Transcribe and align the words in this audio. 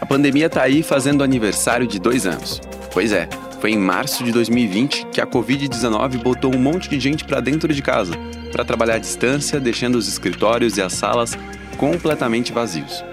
A 0.00 0.06
pandemia 0.06 0.48
tá 0.48 0.62
aí 0.62 0.82
fazendo 0.82 1.22
aniversário 1.22 1.86
de 1.86 1.98
dois 1.98 2.26
anos. 2.26 2.62
Pois 2.94 3.12
é, 3.12 3.28
foi 3.60 3.72
em 3.72 3.78
março 3.78 4.24
de 4.24 4.32
2020 4.32 5.06
que 5.08 5.20
a 5.20 5.26
Covid-19 5.26 6.22
botou 6.22 6.54
um 6.54 6.58
monte 6.58 6.88
de 6.88 6.98
gente 6.98 7.24
para 7.24 7.40
dentro 7.40 7.74
de 7.74 7.82
casa, 7.82 8.14
para 8.50 8.64
trabalhar 8.64 8.94
à 8.94 8.98
distância, 8.98 9.60
deixando 9.60 9.96
os 9.96 10.08
escritórios 10.08 10.78
e 10.78 10.82
as 10.82 10.94
salas 10.94 11.36
completamente 11.76 12.50
vazios. 12.50 13.04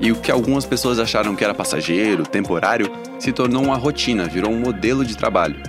E 0.00 0.10
o 0.10 0.16
que 0.16 0.30
algumas 0.30 0.64
pessoas 0.64 0.98
acharam 0.98 1.36
que 1.36 1.44
era 1.44 1.52
passageiro, 1.52 2.22
temporário, 2.22 2.90
se 3.18 3.30
tornou 3.30 3.62
uma 3.62 3.76
rotina, 3.76 4.24
virou 4.24 4.50
um 4.50 4.58
modelo 4.58 5.04
de 5.04 5.14
trabalho. 5.14 5.62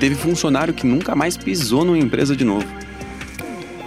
Teve 0.00 0.14
funcionário 0.14 0.72
que 0.72 0.86
nunca 0.86 1.14
mais 1.14 1.36
pisou 1.36 1.84
numa 1.84 1.98
empresa 1.98 2.34
de 2.34 2.44
novo. 2.44 2.85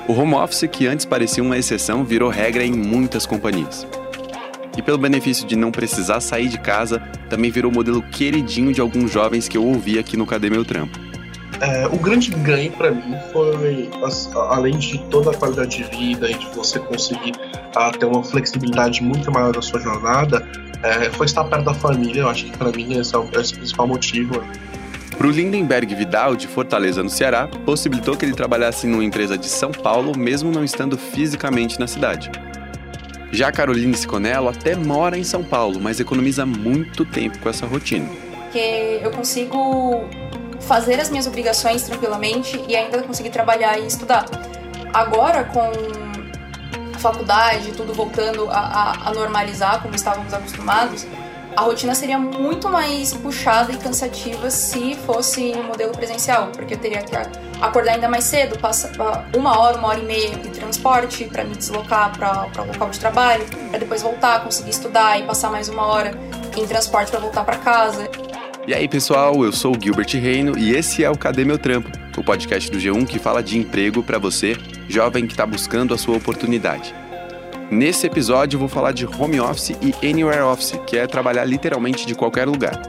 O 0.10 0.12
home 0.12 0.34
office, 0.34 0.68
que 0.68 0.88
antes 0.88 1.06
parecia 1.06 1.44
uma 1.44 1.56
exceção, 1.56 2.04
virou 2.04 2.32
regra 2.32 2.64
em 2.64 2.72
muitas 2.72 3.28
companhias. 3.28 3.86
E 4.76 4.82
pelo 4.82 4.98
benefício 4.98 5.46
de 5.46 5.56
não 5.56 5.70
precisar 5.70 6.20
sair 6.20 6.50
de 6.50 6.58
casa, 6.58 7.00
também 7.30 7.52
virou 7.52 7.72
modelo 7.72 8.02
queridinho 8.02 8.74
de 8.74 8.82
alguns 8.82 9.12
jovens 9.12 9.48
que 9.48 9.56
eu 9.56 9.64
ouvi 9.64 10.00
aqui 10.00 10.18
no 10.18 10.26
Cadê 10.26 10.50
Meu 10.50 10.66
Trampo. 10.66 10.98
É, 11.62 11.86
o 11.86 11.98
grande 11.98 12.32
ganho 12.32 12.72
para 12.72 12.90
mim 12.90 13.16
foi, 13.32 13.88
além 14.50 14.80
de 14.80 14.98
toda 15.12 15.30
a 15.30 15.34
qualidade 15.36 15.78
de 15.78 15.84
vida 15.84 16.28
e 16.32 16.34
de 16.34 16.48
você 16.56 16.80
conseguir 16.80 17.36
uh, 17.78 17.96
ter 17.96 18.08
uma 18.08 18.24
flexibilidade 18.24 19.04
muito 19.04 19.32
maior 19.32 19.56
na 19.56 19.62
sua 19.62 19.80
jornada, 19.80 20.44
é, 20.82 21.12
foi 21.12 21.28
estar 21.28 21.44
perto 21.44 21.66
da 21.66 21.74
família. 21.76 22.22
Eu 22.22 22.30
acho 22.30 22.46
que 22.46 22.58
para 22.58 22.72
mim 22.72 22.98
esse 22.98 23.14
é, 23.14 23.20
o, 23.20 23.30
esse 23.40 23.54
é 23.54 23.58
o 23.58 23.60
principal 23.60 23.88
motivo. 23.88 24.44
Para 25.20 25.28
o 25.28 25.32
Lindenberg 25.32 25.94
Vidal, 25.96 26.34
de 26.34 26.48
Fortaleza, 26.48 27.04
no 27.04 27.10
Ceará, 27.10 27.46
possibilitou 27.66 28.16
que 28.16 28.24
ele 28.24 28.34
trabalhasse 28.34 28.88
numa 28.88 29.04
empresa 29.04 29.38
de 29.38 29.50
São 29.50 29.70
Paulo, 29.70 30.18
mesmo 30.18 30.50
não 30.50 30.64
estando 30.64 30.98
fisicamente 30.98 31.78
na 31.78 31.88
cidade. 31.88 32.32
Já 33.30 33.52
Caroline 33.52 33.98
Siconello 33.98 34.48
até 34.48 34.78
mora 34.78 35.18
em 35.18 35.26
São 35.26 35.44
Paulo, 35.44 35.78
mas 35.78 36.00
economiza 36.00 36.46
muito 36.46 37.04
tempo 37.04 37.38
com 37.40 37.50
essa 37.50 37.66
rotina. 37.66 38.08
Que 38.54 39.02
eu 39.04 39.12
consigo 39.12 40.06
fazer 40.62 41.02
as 41.02 41.10
minhas 41.10 41.28
obrigações 41.28 41.84
tranquilamente 41.84 42.58
e 42.66 42.74
ainda 42.74 43.04
conseguir 43.04 43.32
trabalhar 43.32 43.78
e 43.78 43.88
estudar. 43.88 44.24
Agora, 44.94 45.44
com 45.44 45.70
a 46.96 46.98
faculdade, 46.98 47.74
tudo 47.74 47.94
voltando 47.94 48.50
a, 48.50 48.58
a, 48.58 49.10
a 49.10 49.14
normalizar 49.14 49.82
como 49.82 49.94
estávamos 49.94 50.34
acostumados, 50.34 51.06
a 51.56 51.62
rotina 51.62 51.96
seria 51.96 52.18
muito 52.18 52.70
mais 52.70 53.14
puxada 53.14 53.72
e 53.72 53.78
cansativa 53.78 54.50
se 54.50 54.96
fosse 55.06 55.52
no 55.52 55.64
modelo 55.64 55.92
presencial, 55.92 56.50
porque 56.54 56.76
eu 56.76 56.78
teria 56.78 57.02
que 57.02 57.16
acordar 57.62 57.94
ainda 57.94 58.08
mais 58.08 58.24
cedo, 58.24 58.58
passar 58.60 58.92
uma 59.36 59.60
hora, 59.60 59.78
uma 59.78 59.90
hora 59.90 60.00
e 60.00 60.06
meia 60.06 60.30
de 60.38 60.50
transporte 60.50 61.26
para 61.26 61.44
me 61.44 61.56
deslocar 61.56 62.18
para 62.18 62.64
o 62.64 62.68
local 62.68 62.90
de 62.90 63.00
trabalho, 63.00 63.46
para 63.70 63.80
depois 63.80 64.02
voltar, 64.02 64.44
conseguir 64.44 64.70
estudar 64.70 65.20
e 65.20 65.24
passar 65.24 65.50
mais 65.50 65.70
uma 65.70 65.86
hora 65.86 66.12
em 66.56 66.66
transporte 66.66 67.12
para 67.12 67.20
voltar 67.20 67.44
para 67.44 67.58
casa. 67.58 68.10
E 68.68 68.74
aí, 68.74 68.88
pessoal, 68.88 69.44
eu 69.44 69.52
sou 69.52 69.76
o 69.76 69.82
Gilbert 69.82 70.10
Reino 70.12 70.58
e 70.58 70.76
esse 70.76 71.04
é 71.04 71.10
o 71.10 71.18
Cadê 71.18 71.44
Meu 71.44 71.58
Trampo, 71.58 71.90
o 72.16 72.24
podcast 72.24 72.70
do 72.70 72.78
G1 72.78 73.08
que 73.08 73.18
fala 73.18 73.42
de 73.42 73.58
emprego 73.58 74.04
para 74.04 74.20
você, 74.20 74.56
jovem 74.88 75.26
que 75.26 75.34
está 75.34 75.46
buscando 75.46 75.94
a 75.94 75.98
sua 75.98 76.18
oportunidade. 76.18 76.94
Nesse 77.72 78.08
episódio 78.08 78.56
eu 78.56 78.60
vou 78.60 78.68
falar 78.68 78.92
de 78.94 79.06
home 79.06 79.40
office 79.40 79.78
e 79.80 79.94
anywhere 80.08 80.42
office, 80.42 80.74
que 80.88 80.98
é 80.98 81.06
trabalhar 81.06 81.46
literalmente 81.46 82.06
de 82.06 82.16
qualquer 82.16 82.48
lugar. 82.48 82.82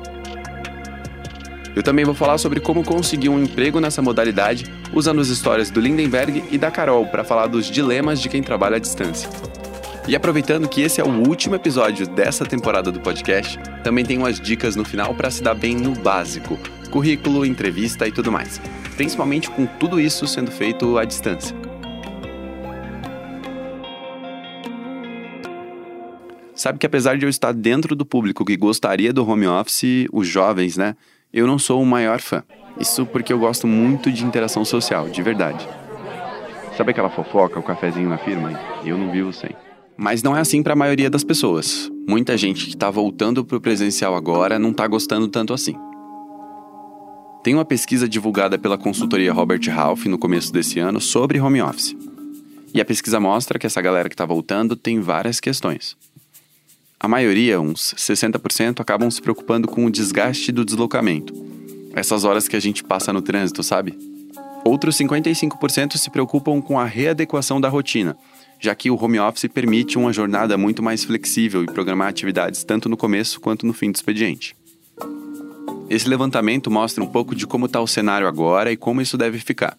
Eu 1.76 1.82
também 1.82 2.04
vou 2.04 2.14
falar 2.14 2.38
sobre 2.38 2.60
como 2.60 2.82
conseguir 2.82 3.28
um 3.28 3.42
emprego 3.42 3.78
nessa 3.78 4.00
modalidade, 4.00 4.64
usando 4.92 5.20
as 5.20 5.28
histórias 5.28 5.70
do 5.70 5.80
Lindenberg 5.80 6.44
e 6.50 6.56
da 6.56 6.70
Carol 6.70 7.06
para 7.06 7.22
falar 7.22 7.46
dos 7.46 7.66
dilemas 7.66 8.20
de 8.20 8.28
quem 8.30 8.42
trabalha 8.42 8.76
à 8.76 8.78
distância. 8.78 9.28
E 10.08 10.16
aproveitando 10.16 10.66
que 10.66 10.80
esse 10.80 11.00
é 11.00 11.04
o 11.04 11.28
último 11.28 11.54
episódio 11.54 12.06
dessa 12.06 12.46
temporada 12.46 12.90
do 12.90 13.00
podcast, 13.00 13.58
também 13.84 14.04
tem 14.04 14.16
umas 14.16 14.40
dicas 14.40 14.74
no 14.76 14.84
final 14.84 15.14
para 15.14 15.30
se 15.30 15.42
dar 15.42 15.54
bem 15.54 15.76
no 15.76 15.92
básico: 15.92 16.58
currículo, 16.90 17.44
entrevista 17.44 18.08
e 18.08 18.12
tudo 18.12 18.32
mais. 18.32 18.58
Principalmente 18.96 19.50
com 19.50 19.66
tudo 19.66 20.00
isso 20.00 20.26
sendo 20.26 20.50
feito 20.50 20.96
à 20.98 21.04
distância. 21.04 21.54
Sabe 26.60 26.78
que 26.78 26.84
apesar 26.84 27.16
de 27.16 27.24
eu 27.24 27.30
estar 27.30 27.52
dentro 27.52 27.96
do 27.96 28.04
público 28.04 28.44
que 28.44 28.54
gostaria 28.54 29.14
do 29.14 29.26
home 29.26 29.46
office, 29.46 30.06
os 30.12 30.28
jovens, 30.28 30.76
né? 30.76 30.94
Eu 31.32 31.46
não 31.46 31.58
sou 31.58 31.80
o 31.80 31.86
maior 31.86 32.20
fã. 32.20 32.42
Isso 32.78 33.06
porque 33.06 33.32
eu 33.32 33.38
gosto 33.38 33.66
muito 33.66 34.12
de 34.12 34.26
interação 34.26 34.62
social, 34.62 35.08
de 35.08 35.22
verdade. 35.22 35.66
Sabe 36.76 36.90
aquela 36.90 37.08
fofoca, 37.08 37.58
o 37.58 37.62
cafezinho 37.62 38.10
na 38.10 38.18
firma? 38.18 38.60
Eu 38.84 38.98
não 38.98 39.10
vivo 39.10 39.32
sem. 39.32 39.48
Mas 39.96 40.22
não 40.22 40.36
é 40.36 40.40
assim 40.40 40.62
para 40.62 40.74
a 40.74 40.76
maioria 40.76 41.08
das 41.08 41.24
pessoas. 41.24 41.90
Muita 42.06 42.36
gente 42.36 42.66
que 42.66 42.74
está 42.74 42.90
voltando 42.90 43.42
para 43.42 43.56
o 43.56 43.60
presencial 43.60 44.14
agora 44.14 44.58
não 44.58 44.72
está 44.72 44.86
gostando 44.86 45.28
tanto 45.28 45.54
assim. 45.54 45.74
Tem 47.42 47.54
uma 47.54 47.64
pesquisa 47.64 48.06
divulgada 48.06 48.58
pela 48.58 48.76
consultoria 48.76 49.32
Robert 49.32 49.66
Half 49.74 50.04
no 50.04 50.18
começo 50.18 50.52
desse 50.52 50.78
ano 50.78 51.00
sobre 51.00 51.40
home 51.40 51.62
office. 51.62 51.96
E 52.74 52.82
a 52.82 52.84
pesquisa 52.84 53.18
mostra 53.18 53.58
que 53.58 53.66
essa 53.66 53.80
galera 53.80 54.10
que 54.10 54.14
está 54.14 54.26
voltando 54.26 54.76
tem 54.76 55.00
várias 55.00 55.40
questões. 55.40 55.96
A 57.02 57.08
maioria, 57.08 57.58
uns 57.58 57.94
60%, 57.96 58.78
acabam 58.78 59.10
se 59.10 59.22
preocupando 59.22 59.66
com 59.66 59.86
o 59.86 59.90
desgaste 59.90 60.52
do 60.52 60.66
deslocamento. 60.66 61.32
Essas 61.94 62.24
horas 62.24 62.46
que 62.46 62.54
a 62.54 62.60
gente 62.60 62.84
passa 62.84 63.10
no 63.10 63.22
trânsito, 63.22 63.62
sabe? 63.62 63.98
Outros 64.66 64.98
55% 64.98 65.96
se 65.96 66.10
preocupam 66.10 66.60
com 66.60 66.78
a 66.78 66.84
readequação 66.84 67.58
da 67.58 67.70
rotina, 67.70 68.18
já 68.60 68.74
que 68.74 68.90
o 68.90 69.02
home 69.02 69.18
office 69.18 69.50
permite 69.50 69.96
uma 69.96 70.12
jornada 70.12 70.58
muito 70.58 70.82
mais 70.82 71.02
flexível 71.02 71.64
e 71.64 71.66
programar 71.66 72.08
atividades 72.08 72.64
tanto 72.64 72.86
no 72.86 72.98
começo 72.98 73.40
quanto 73.40 73.64
no 73.64 73.72
fim 73.72 73.90
do 73.90 73.96
expediente. 73.96 74.54
Esse 75.88 76.06
levantamento 76.06 76.70
mostra 76.70 77.02
um 77.02 77.06
pouco 77.06 77.34
de 77.34 77.46
como 77.46 77.64
está 77.64 77.80
o 77.80 77.86
cenário 77.86 78.28
agora 78.28 78.70
e 78.70 78.76
como 78.76 79.00
isso 79.00 79.16
deve 79.16 79.38
ficar. 79.38 79.74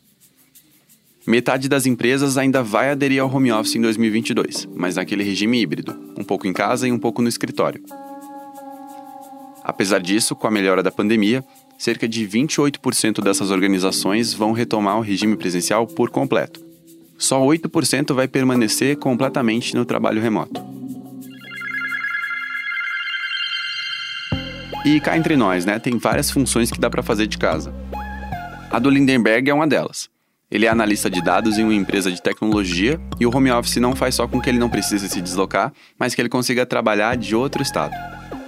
Metade 1.26 1.70
das 1.70 1.86
empresas 1.86 2.38
ainda 2.38 2.64
vai 2.64 2.90
aderir 2.90 3.22
ao 3.22 3.34
home 3.34 3.52
office 3.52 3.76
em 3.76 3.82
2022, 3.82 4.68
mas 4.76 4.96
naquele 4.96 5.24
regime 5.24 5.62
híbrido, 5.62 5.98
um 6.18 6.24
pouco 6.24 6.48
em 6.48 6.54
casa 6.54 6.88
e 6.88 6.92
um 6.92 7.00
pouco 7.00 7.22
no 7.22 7.30
escritório. 7.30 7.84
Apesar 9.64 10.00
disso, 10.00 10.36
com 10.36 10.48
a 10.48 10.52
melhora 10.52 10.82
da 10.82 10.92
pandemia, 10.92 11.44
cerca 11.78 12.08
de 12.08 12.28
28% 12.28 13.24
dessas 13.24 13.52
organizações 13.52 14.34
vão 14.34 14.52
retomar 14.52 14.98
o 14.98 15.02
regime 15.02 15.36
presencial 15.36 15.86
por 15.86 16.10
completo 16.10 16.72
só 17.22 17.40
8% 17.40 18.16
vai 18.16 18.28
permanecer 18.28 18.98
completamente 18.98 19.76
no 19.76 19.86
trabalho 19.86 20.20
remoto. 20.20 20.60
E 24.84 25.00
cá 25.00 25.16
entre 25.16 25.38
nós, 25.38 25.64
né, 25.64 25.78
tem 25.78 26.00
várias 26.00 26.32
funções 26.32 26.72
que 26.72 26.80
dá 26.80 26.90
para 26.90 27.04
fazer 27.04 27.28
de 27.28 27.38
casa. 27.38 27.72
A 28.72 28.80
do 28.80 28.90
Lindenberg 28.90 29.48
é 29.48 29.54
uma 29.54 29.68
delas. 29.68 30.10
Ele 30.52 30.66
é 30.66 30.70
analista 30.70 31.10
de 31.10 31.24
dados 31.24 31.58
em 31.58 31.64
uma 31.64 31.74
empresa 31.74 32.12
de 32.12 32.22
tecnologia 32.22 33.00
e 33.18 33.26
o 33.26 33.34
home 33.34 33.50
office 33.50 33.78
não 33.78 33.96
faz 33.96 34.16
só 34.16 34.28
com 34.28 34.42
que 34.42 34.50
ele 34.50 34.60
não 34.60 34.70
precise 34.70 35.08
se 35.08 35.22
deslocar, 35.22 35.72
mas 35.98 36.14
que 36.14 36.22
ele 36.22 36.28
consiga 36.28 36.66
trabalhar 36.66 37.16
de 37.16 37.34
outro 37.34 37.62
estado. 37.62 37.94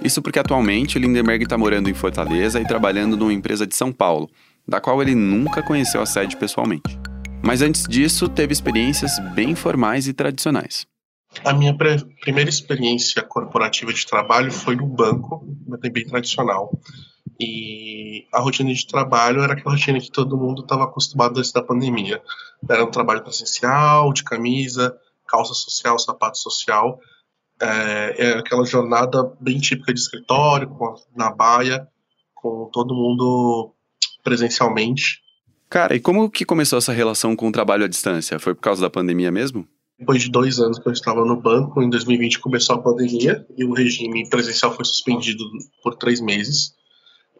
Isso 0.02 0.20
porque 0.20 0.38
atualmente 0.38 0.98
o 0.98 1.00
Lindenberg 1.00 1.44
está 1.44 1.56
morando 1.56 1.88
em 1.88 1.94
Fortaleza 1.94 2.60
e 2.60 2.66
trabalhando 2.66 3.16
numa 3.16 3.32
empresa 3.32 3.66
de 3.66 3.74
São 3.74 3.90
Paulo, 3.90 4.28
da 4.68 4.82
qual 4.82 5.00
ele 5.00 5.14
nunca 5.14 5.62
conheceu 5.62 6.02
a 6.02 6.06
sede 6.06 6.36
pessoalmente. 6.36 6.98
Mas 7.42 7.62
antes 7.62 7.84
disso, 7.88 8.28
teve 8.28 8.52
experiências 8.52 9.18
bem 9.34 9.54
formais 9.54 10.06
e 10.06 10.12
tradicionais. 10.12 10.86
A 11.42 11.54
minha 11.54 11.74
primeira 12.20 12.50
experiência 12.50 13.22
corporativa 13.22 13.94
de 13.94 14.06
trabalho 14.06 14.52
foi 14.52 14.76
no 14.76 14.86
banco, 14.86 15.42
bem 15.90 16.06
tradicional. 16.06 16.70
E 17.40 18.26
a 18.32 18.40
rotina 18.40 18.72
de 18.72 18.86
trabalho 18.86 19.42
era 19.42 19.54
aquela 19.54 19.74
rotina 19.74 20.00
que 20.00 20.10
todo 20.10 20.36
mundo 20.36 20.62
estava 20.62 20.84
acostumado 20.84 21.38
antes 21.38 21.52
da 21.52 21.62
pandemia. 21.62 22.22
Era 22.68 22.84
um 22.84 22.90
trabalho 22.90 23.22
presencial, 23.22 24.12
de 24.12 24.22
camisa, 24.22 24.96
calça 25.26 25.54
social, 25.54 25.98
sapato 25.98 26.38
social. 26.38 26.98
É, 27.60 28.30
era 28.30 28.40
aquela 28.40 28.64
jornada 28.64 29.32
bem 29.40 29.58
típica 29.58 29.92
de 29.92 30.00
escritório, 30.00 30.68
com, 30.68 30.94
na 31.16 31.30
baia, 31.32 31.88
com 32.34 32.68
todo 32.72 32.94
mundo 32.94 33.74
presencialmente. 34.22 35.22
Cara, 35.68 35.94
e 35.94 36.00
como 36.00 36.30
que 36.30 36.44
começou 36.44 36.78
essa 36.78 36.92
relação 36.92 37.34
com 37.34 37.48
o 37.48 37.52
trabalho 37.52 37.84
à 37.84 37.88
distância? 37.88 38.38
Foi 38.38 38.54
por 38.54 38.60
causa 38.60 38.80
da 38.80 38.90
pandemia 38.90 39.32
mesmo? 39.32 39.66
Depois 39.98 40.22
de 40.22 40.30
dois 40.30 40.58
anos 40.58 40.78
que 40.78 40.86
eu 40.88 40.92
estava 40.92 41.24
no 41.24 41.40
banco, 41.40 41.82
em 41.82 41.88
2020 41.88 42.40
começou 42.40 42.76
a 42.76 42.82
pandemia 42.82 43.46
e 43.56 43.64
o 43.64 43.72
regime 43.72 44.28
presencial 44.28 44.74
foi 44.74 44.84
suspendido 44.84 45.44
por 45.82 45.94
três 45.96 46.20
meses. 46.20 46.74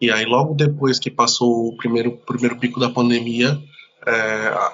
E 0.05 0.11
aí, 0.11 0.27
logo 0.27 0.53
depois 0.53 0.99
que 0.99 1.11
passou 1.11 1.69
o 1.69 1.77
primeiro, 1.79 2.19
primeiro 2.27 2.59
pico 2.59 2.79
da 2.79 2.91
pandemia, 2.91 3.59
é, 4.07 4.13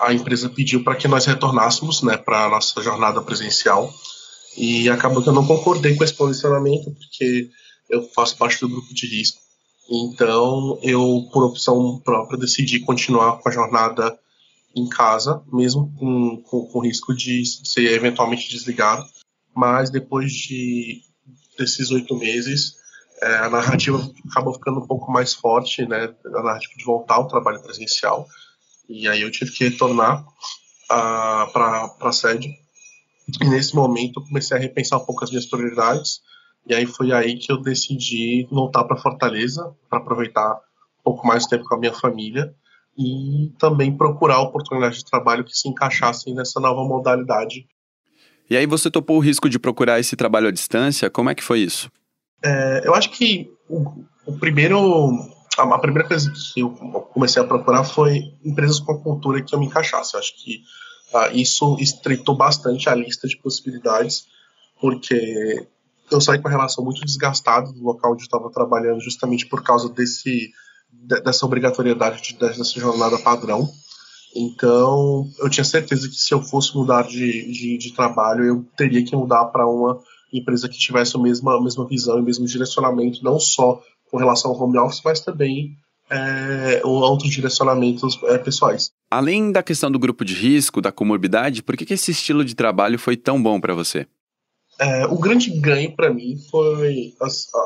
a 0.01 0.13
empresa 0.13 0.49
pediu 0.49 0.83
para 0.83 0.97
que 0.97 1.07
nós 1.07 1.25
retornássemos 1.25 2.03
né, 2.03 2.17
para 2.17 2.47
a 2.47 2.49
nossa 2.49 2.83
jornada 2.83 3.21
presencial. 3.23 3.95
E 4.57 4.91
acabou 4.91 5.23
que 5.23 5.29
eu 5.29 5.33
não 5.33 5.47
concordei 5.47 5.95
com 5.95 6.03
esse 6.03 6.15
posicionamento, 6.15 6.91
porque 6.91 7.49
eu 7.89 8.03
faço 8.09 8.37
parte 8.37 8.59
do 8.59 8.69
grupo 8.69 8.93
de 8.93 9.07
risco. 9.07 9.39
Então, 9.89 10.81
eu, 10.83 11.29
por 11.33 11.45
opção 11.45 12.01
própria, 12.05 12.37
decidi 12.37 12.81
continuar 12.81 13.39
com 13.39 13.49
a 13.49 13.53
jornada 13.53 14.19
em 14.75 14.89
casa, 14.89 15.41
mesmo 15.53 15.95
com, 15.97 16.43
com, 16.43 16.67
com 16.67 16.81
risco 16.81 17.15
de 17.15 17.45
ser 17.65 17.93
eventualmente 17.93 18.49
desligado. 18.49 19.07
mas 19.55 19.91
depois 19.91 20.33
de 20.33 21.03
desses 21.57 21.93
oito 21.93 22.17
meses, 22.17 22.80
é, 23.23 23.37
a 23.37 23.51
narrativa 23.51 24.01
acabou 24.31 24.55
ficando 24.55 24.81
um 24.81 24.87
pouco 24.87 25.11
mais 25.11 25.35
forte, 25.35 25.87
né? 25.87 26.15
A 26.27 26.43
narrativa 26.43 26.73
de 26.77 26.85
voltar 26.85 27.17
ao 27.17 27.29
trabalho 27.29 27.61
presencial. 27.61 28.27
E 28.89 29.07
aí 29.09 29.23
eu 29.23 29.31
tive 29.31 29.53
que 29.53 29.69
retornar 29.69 30.25
para 30.89 31.95
a 32.01 32.13
sede. 32.13 32.51
E 33.41 33.49
nesse 33.49 33.75
momento 33.75 34.21
eu 34.21 34.27
comecei 34.27 34.57
a 34.57 34.61
repensar 34.61 34.99
um 34.99 35.05
pouco 35.05 35.23
as 35.23 35.31
minhas 35.31 35.47
prioridades. 35.47 36.21
E 36.67 36.75
aí 36.75 36.87
foi 36.87 37.13
aí 37.13 37.39
que 37.39 37.53
eu 37.53 37.61
decidi 37.61 38.47
voltar 38.51 38.85
para 38.85 38.97
Fortaleza 38.97 39.75
para 39.89 39.99
aproveitar 39.99 40.55
um 41.01 41.03
pouco 41.05 41.27
mais 41.27 41.47
tempo 41.47 41.65
com 41.65 41.75
a 41.75 41.79
minha 41.79 41.93
família 41.93 42.55
e 42.99 43.53
também 43.59 43.97
procurar 43.97 44.41
oportunidades 44.41 44.99
de 44.99 45.05
trabalho 45.05 45.45
que 45.45 45.57
se 45.57 45.69
encaixassem 45.69 46.35
nessa 46.35 46.61
nova 46.61 46.83
modalidade. 46.85 47.67
E 48.49 48.57
aí 48.57 48.67
você 48.67 48.91
topou 48.91 49.17
o 49.17 49.21
risco 49.21 49.49
de 49.49 49.59
procurar 49.59 50.01
esse 50.01 50.17
trabalho 50.17 50.49
à 50.49 50.51
distância? 50.51 51.09
Como 51.09 51.31
é 51.31 51.35
que 51.35 51.43
foi 51.43 51.61
isso? 51.61 51.91
É, 52.43 52.83
eu 52.85 52.95
acho 52.95 53.11
que 53.11 53.51
o, 53.69 54.05
o 54.27 54.39
primeiro 54.39 54.79
a, 55.59 55.79
primeira 55.79 56.07
coisa 56.07 56.31
que 56.31 56.61
eu 56.61 56.71
comecei 56.71 57.43
a 57.43 57.47
procurar 57.47 57.85
foi 57.85 58.35
empresas 58.45 58.81
com 58.81 58.99
cultura 58.99 59.43
que 59.43 59.55
eu 59.55 59.59
me 59.59 59.67
encaixasse. 59.67 60.15
Eu 60.15 60.21
acho 60.21 60.35
que 60.37 60.63
uh, 61.13 61.37
isso 61.37 61.77
estreitou 61.79 62.37
bastante 62.37 62.89
a 62.89 62.95
lista 62.95 63.29
de 63.29 63.37
possibilidades, 63.37 64.27
porque 64.81 65.67
eu 66.11 66.21
saí 66.21 66.41
com 66.41 66.49
a 66.49 66.51
relação 66.51 66.85
muito 66.85 67.05
desgastada 67.05 67.73
do 67.73 67.83
local 67.83 68.13
onde 68.13 68.23
estava 68.23 68.51
trabalhando, 68.51 69.01
justamente 69.01 69.47
por 69.47 69.63
causa 69.63 69.89
desse 69.89 70.51
dessa 70.93 71.47
obrigatoriedade 71.47 72.21
de, 72.21 72.35
dessa 72.37 72.65
jornada 72.81 73.17
padrão. 73.19 73.71
Então, 74.35 75.29
eu 75.39 75.49
tinha 75.49 75.65
certeza 75.65 76.09
que 76.09 76.17
se 76.17 76.33
eu 76.33 76.43
fosse 76.43 76.75
mudar 76.77 77.03
de, 77.03 77.51
de, 77.51 77.79
de 77.79 77.95
trabalho, 77.95 78.45
eu 78.45 78.65
teria 78.77 79.05
que 79.05 79.15
mudar 79.15 79.47
para 79.47 79.67
uma 79.67 80.01
empresa 80.33 80.69
que 80.69 80.79
tivesse 80.79 81.17
a 81.17 81.21
mesma, 81.21 81.57
a 81.57 81.61
mesma 81.61 81.87
visão 81.87 82.19
e 82.19 82.21
o 82.21 82.25
mesmo 82.25 82.47
direcionamento, 82.47 83.23
não 83.25 83.39
só 83.39 83.83
com 84.11 84.17
relação 84.17 84.51
ao 84.51 84.61
home 84.61 84.79
office, 84.79 85.03
mas 85.05 85.21
também 85.21 85.77
é, 86.11 86.81
outros 86.85 87.31
direcionamentos 87.31 88.19
é, 88.25 88.39
pessoais. 88.39 88.91
Além 89.11 89.53
da 89.53 89.63
questão 89.63 89.91
do 89.91 89.99
grupo 89.99 90.25
de 90.25 90.35
risco, 90.35 90.81
da 90.81 90.91
comorbidade, 90.91 91.63
por 91.63 91.77
que, 91.77 91.87
que 91.87 91.95
esse 91.95 92.11
estilo 92.11 92.45
de 92.45 92.55
trabalho 92.55 92.99
foi 92.99 93.17
tão 93.17 93.41
bom 93.41 93.61
para 93.61 93.75
você? 93.75 94.07
É, 94.79 95.07
o 95.07 95.19
grande 95.19 95.51
ganho 95.61 95.95
para 95.95 96.13
mim 96.13 96.37
foi, 96.51 97.13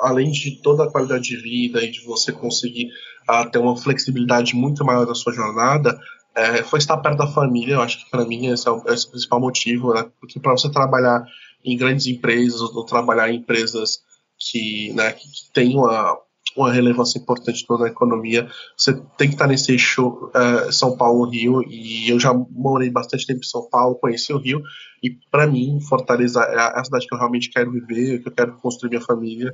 além 0.02 0.32
de 0.32 0.60
toda 0.62 0.84
a 0.84 0.90
qualidade 0.90 1.22
de 1.22 1.36
vida 1.36 1.82
e 1.82 1.90
de 1.90 2.04
você 2.04 2.32
conseguir 2.32 2.88
uh, 3.30 3.48
ter 3.50 3.58
uma 3.58 3.76
flexibilidade 3.76 4.56
muito 4.56 4.84
maior 4.84 5.06
da 5.06 5.14
sua 5.14 5.32
jornada, 5.32 5.96
é, 6.34 6.64
foi 6.64 6.80
estar 6.80 6.96
perto 6.96 7.18
da 7.18 7.28
família. 7.28 7.74
Eu 7.74 7.82
acho 7.82 8.04
que 8.04 8.10
para 8.10 8.24
mim 8.24 8.48
esse 8.48 8.66
é, 8.66 8.70
o, 8.70 8.82
esse 8.88 9.06
é 9.06 9.08
o 9.08 9.10
principal 9.12 9.40
motivo, 9.40 9.94
né? 9.94 10.06
Porque 10.20 10.40
para 10.40 10.52
você 10.52 10.68
trabalhar 10.68 11.24
em 11.64 11.76
grandes 11.76 12.06
empresas 12.06 12.60
ou 12.60 12.84
trabalhar 12.84 13.30
em 13.30 13.38
empresas 13.38 14.00
que, 14.38 14.92
né, 14.92 15.12
que, 15.12 15.28
que 15.28 15.52
têm 15.52 15.76
uma, 15.76 16.18
uma 16.56 16.72
relevância 16.72 17.18
importante 17.18 17.66
toda 17.66 17.84
a 17.84 17.88
economia. 17.88 18.48
Você 18.76 18.94
tem 19.16 19.28
que 19.28 19.34
estar 19.34 19.46
nesse 19.46 19.72
eixo 19.72 20.08
uh, 20.08 20.72
São 20.72 20.96
Paulo-Rio, 20.96 21.62
e 21.68 22.08
eu 22.08 22.20
já 22.20 22.32
morei 22.34 22.90
bastante 22.90 23.26
tempo 23.26 23.40
em 23.40 23.48
São 23.48 23.68
Paulo, 23.68 23.96
conheci 23.96 24.32
o 24.32 24.38
Rio, 24.38 24.62
e 25.02 25.10
para 25.30 25.46
mim, 25.46 25.80
Fortaleza 25.80 26.40
é 26.42 26.80
a 26.80 26.84
cidade 26.84 27.06
que 27.06 27.14
eu 27.14 27.18
realmente 27.18 27.50
quero 27.50 27.70
viver, 27.72 28.22
que 28.22 28.28
eu 28.28 28.32
quero 28.32 28.56
construir 28.56 28.90
minha 28.90 29.00
família. 29.00 29.52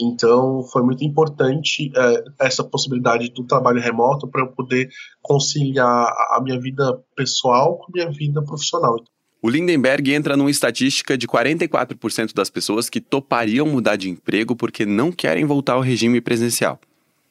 Então, 0.00 0.62
foi 0.72 0.82
muito 0.82 1.04
importante 1.04 1.90
uh, 1.90 2.32
essa 2.38 2.64
possibilidade 2.64 3.30
do 3.30 3.44
trabalho 3.44 3.80
remoto 3.80 4.26
para 4.28 4.42
eu 4.42 4.48
poder 4.48 4.88
conciliar 5.20 6.06
a 6.30 6.40
minha 6.42 6.58
vida 6.58 6.98
pessoal 7.14 7.76
com 7.78 7.84
a 7.84 7.92
minha 7.92 8.10
vida 8.10 8.42
profissional. 8.42 8.96
O 9.42 9.48
Lindenberg 9.48 10.12
entra 10.12 10.36
numa 10.36 10.50
estatística 10.50 11.16
de 11.16 11.26
44% 11.26 12.34
das 12.34 12.50
pessoas 12.50 12.90
que 12.90 13.00
topariam 13.00 13.66
mudar 13.66 13.96
de 13.96 14.10
emprego 14.10 14.54
porque 14.54 14.84
não 14.84 15.10
querem 15.10 15.46
voltar 15.46 15.74
ao 15.74 15.80
regime 15.80 16.20
presencial. 16.20 16.78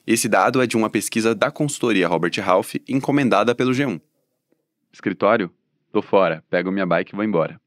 Esse 0.08 0.28
dado 0.28 0.60
é 0.60 0.66
de 0.66 0.76
uma 0.76 0.90
pesquisa 0.90 1.36
da 1.36 1.52
consultoria 1.52 2.08
Robert 2.08 2.34
Half, 2.44 2.76
encomendada 2.88 3.54
pelo 3.54 3.72
G1. 3.74 4.02
Escritório? 4.92 5.52
Tô 5.92 6.02
fora, 6.02 6.44
pego 6.50 6.72
minha 6.72 6.86
bike 6.86 7.14
e 7.14 7.16
vou 7.16 7.24
embora. 7.24 7.62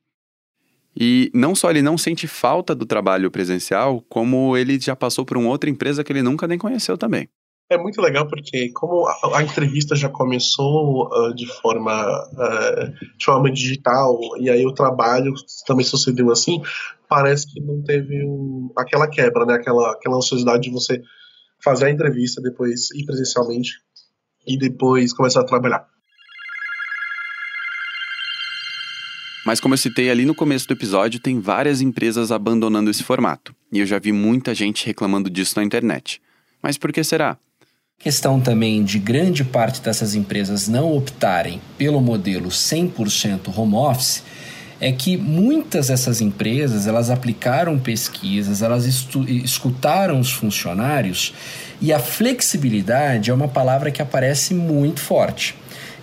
E 0.94 1.30
não 1.32 1.54
só 1.54 1.70
ele 1.70 1.80
não 1.80 1.96
sente 1.96 2.26
falta 2.26 2.74
do 2.74 2.84
trabalho 2.84 3.30
presencial, 3.30 4.04
como 4.08 4.56
ele 4.56 4.78
já 4.78 4.96
passou 4.96 5.24
por 5.24 5.38
uma 5.38 5.50
outra 5.50 5.70
empresa 5.70 6.02
que 6.02 6.12
ele 6.12 6.22
nunca 6.22 6.48
nem 6.48 6.58
conheceu 6.58 6.98
também 6.98 7.28
é 7.70 7.78
muito 7.78 8.00
legal 8.00 8.28
porque 8.28 8.70
como 8.72 9.06
a, 9.06 9.38
a 9.38 9.42
entrevista 9.42 9.96
já 9.96 10.08
começou 10.08 11.08
uh, 11.08 11.34
de 11.34 11.46
forma 11.46 12.04
uh, 12.32 13.16
de 13.16 13.24
forma 13.24 13.50
digital 13.50 14.18
e 14.38 14.50
aí 14.50 14.66
o 14.66 14.74
trabalho 14.74 15.32
também 15.66 15.84
sucedeu 15.84 16.30
assim 16.30 16.62
parece 17.08 17.46
que 17.52 17.60
não 17.60 17.82
teve 17.82 18.24
um, 18.24 18.70
aquela 18.76 19.08
quebra 19.08 19.46
né 19.46 19.54
aquela 19.54 19.92
aquela 19.92 20.16
ansiosidade 20.16 20.64
de 20.64 20.70
você 20.70 21.00
fazer 21.62 21.86
a 21.86 21.90
entrevista 21.90 22.42
depois 22.42 22.90
ir 22.90 23.06
presencialmente 23.06 23.72
e 24.46 24.58
depois 24.58 25.12
começar 25.12 25.40
a 25.40 25.46
trabalhar 25.46 25.86
Mas 29.44 29.58
como 29.58 29.74
eu 29.74 29.78
citei 29.78 30.08
ali 30.08 30.24
no 30.24 30.36
começo 30.36 30.68
do 30.68 30.72
episódio, 30.72 31.18
tem 31.18 31.40
várias 31.40 31.80
empresas 31.80 32.30
abandonando 32.30 32.90
esse 32.90 33.02
formato. 33.02 33.52
E 33.72 33.80
eu 33.80 33.86
já 33.86 33.98
vi 33.98 34.12
muita 34.12 34.54
gente 34.54 34.86
reclamando 34.86 35.28
disso 35.28 35.54
na 35.56 35.64
internet. 35.64 36.22
Mas 36.62 36.78
por 36.78 36.92
que 36.92 37.02
será? 37.02 37.36
Questão 38.02 38.40
também 38.40 38.82
de 38.82 38.98
grande 38.98 39.44
parte 39.44 39.80
dessas 39.80 40.16
empresas 40.16 40.66
não 40.66 40.92
optarem 40.92 41.60
pelo 41.78 42.00
modelo 42.00 42.48
100% 42.48 43.56
home 43.56 43.76
office 43.76 44.24
é 44.80 44.90
que 44.90 45.16
muitas 45.16 45.86
dessas 45.86 46.20
empresas 46.20 46.88
elas 46.88 47.10
aplicaram 47.10 47.78
pesquisas, 47.78 48.60
elas 48.60 48.84
escutaram 48.84 50.18
os 50.18 50.32
funcionários 50.32 51.32
e 51.80 51.92
a 51.92 52.00
flexibilidade 52.00 53.30
é 53.30 53.34
uma 53.34 53.46
palavra 53.46 53.92
que 53.92 54.02
aparece 54.02 54.52
muito 54.52 54.98
forte. 54.98 55.54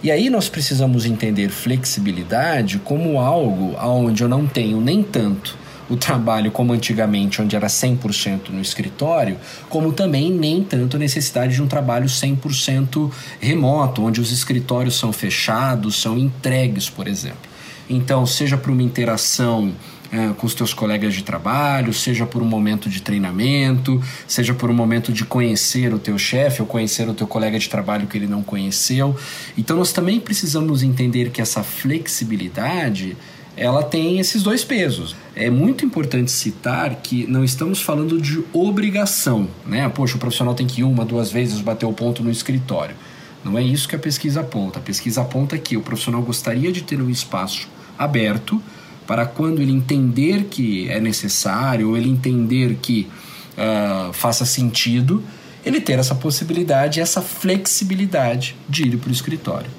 E 0.01 0.09
aí 0.09 0.29
nós 0.29 0.47
precisamos 0.47 1.05
entender 1.05 1.49
flexibilidade 1.49 2.79
como 2.79 3.19
algo 3.19 3.75
onde 3.77 4.23
eu 4.23 4.29
não 4.29 4.47
tenho 4.47 4.79
nem 4.79 5.03
tanto 5.03 5.57
o 5.89 5.97
trabalho 5.97 6.51
como 6.51 6.71
antigamente, 6.71 7.41
onde 7.41 7.55
era 7.55 7.67
100% 7.67 8.49
no 8.49 8.61
escritório, 8.61 9.37
como 9.67 9.91
também 9.91 10.31
nem 10.31 10.63
tanto 10.63 10.97
a 10.97 10.99
necessidade 10.99 11.55
de 11.55 11.61
um 11.61 11.67
trabalho 11.67 12.05
100% 12.05 13.11
remoto, 13.39 14.03
onde 14.03 14.21
os 14.21 14.31
escritórios 14.31 14.97
são 14.97 15.11
fechados, 15.11 15.99
são 15.99 16.17
entregues, 16.17 16.89
por 16.89 17.07
exemplo. 17.07 17.49
Então, 17.89 18.25
seja 18.25 18.55
para 18.55 18.71
uma 18.71 18.83
interação 18.83 19.73
é, 20.11 20.33
com 20.33 20.45
os 20.47 20.53
teus 20.53 20.73
colegas 20.73 21.13
de 21.13 21.23
trabalho, 21.23 21.93
seja 21.93 22.25
por 22.25 22.41
um 22.41 22.45
momento 22.45 22.89
de 22.89 23.01
treinamento, 23.01 24.01
seja 24.27 24.53
por 24.53 24.69
um 24.69 24.73
momento 24.73 25.11
de 25.11 25.23
conhecer 25.23 25.93
o 25.93 25.99
teu 25.99 26.17
chefe 26.17 26.61
ou 26.61 26.67
conhecer 26.67 27.07
o 27.07 27.13
teu 27.13 27.27
colega 27.27 27.59
de 27.59 27.69
trabalho 27.69 28.07
que 28.07 28.17
ele 28.17 28.27
não 28.27 28.41
conheceu. 28.41 29.15
Então 29.57 29.77
nós 29.77 29.91
também 29.93 30.19
precisamos 30.19 30.81
entender 30.81 31.29
que 31.29 31.41
essa 31.41 31.63
flexibilidade 31.63 33.15
ela 33.59 33.83
tem 33.83 34.19
esses 34.19 34.41
dois 34.41 34.63
pesos. 34.63 35.17
É 35.35 35.49
muito 35.49 35.85
importante 35.85 36.31
citar 36.31 36.95
que 36.95 37.27
não 37.27 37.43
estamos 37.43 37.81
falando 37.81 38.19
de 38.19 38.41
obrigação, 38.53 39.49
né? 39.67 39.89
Poxa, 39.89 40.15
o 40.15 40.19
profissional 40.19 40.55
tem 40.55 40.65
que 40.65 40.79
ir 40.79 40.85
uma, 40.85 41.03
duas 41.03 41.29
vezes 41.29 41.59
bater 41.59 41.85
o 41.85 41.91
ponto 41.91 42.23
no 42.23 42.31
escritório. 42.31 42.95
Não 43.43 43.57
é 43.57 43.61
isso 43.61 43.87
que 43.89 43.97
a 43.97 43.99
pesquisa 43.99 44.39
aponta. 44.39 44.79
A 44.79 44.81
pesquisa 44.81 45.21
aponta 45.21 45.57
que 45.57 45.75
o 45.75 45.81
profissional 45.81 46.21
gostaria 46.21 46.71
de 46.71 46.83
ter 46.83 47.01
um 47.01 47.09
espaço 47.09 47.67
aberto 47.97 48.63
para 49.05 49.25
quando 49.25 49.61
ele 49.61 49.73
entender 49.73 50.45
que 50.45 50.87
é 50.89 51.01
necessário, 51.01 51.89
ou 51.89 51.97
ele 51.97 52.09
entender 52.09 52.77
que 52.81 53.09
uh, 53.57 54.13
faça 54.13 54.45
sentido, 54.45 55.21
ele 55.65 55.81
ter 55.81 55.99
essa 55.99 56.15
possibilidade, 56.15 57.01
essa 57.01 57.21
flexibilidade 57.21 58.55
de 58.69 58.83
ir 58.83 58.97
para 58.97 59.09
o 59.09 59.11
escritório. 59.11 59.69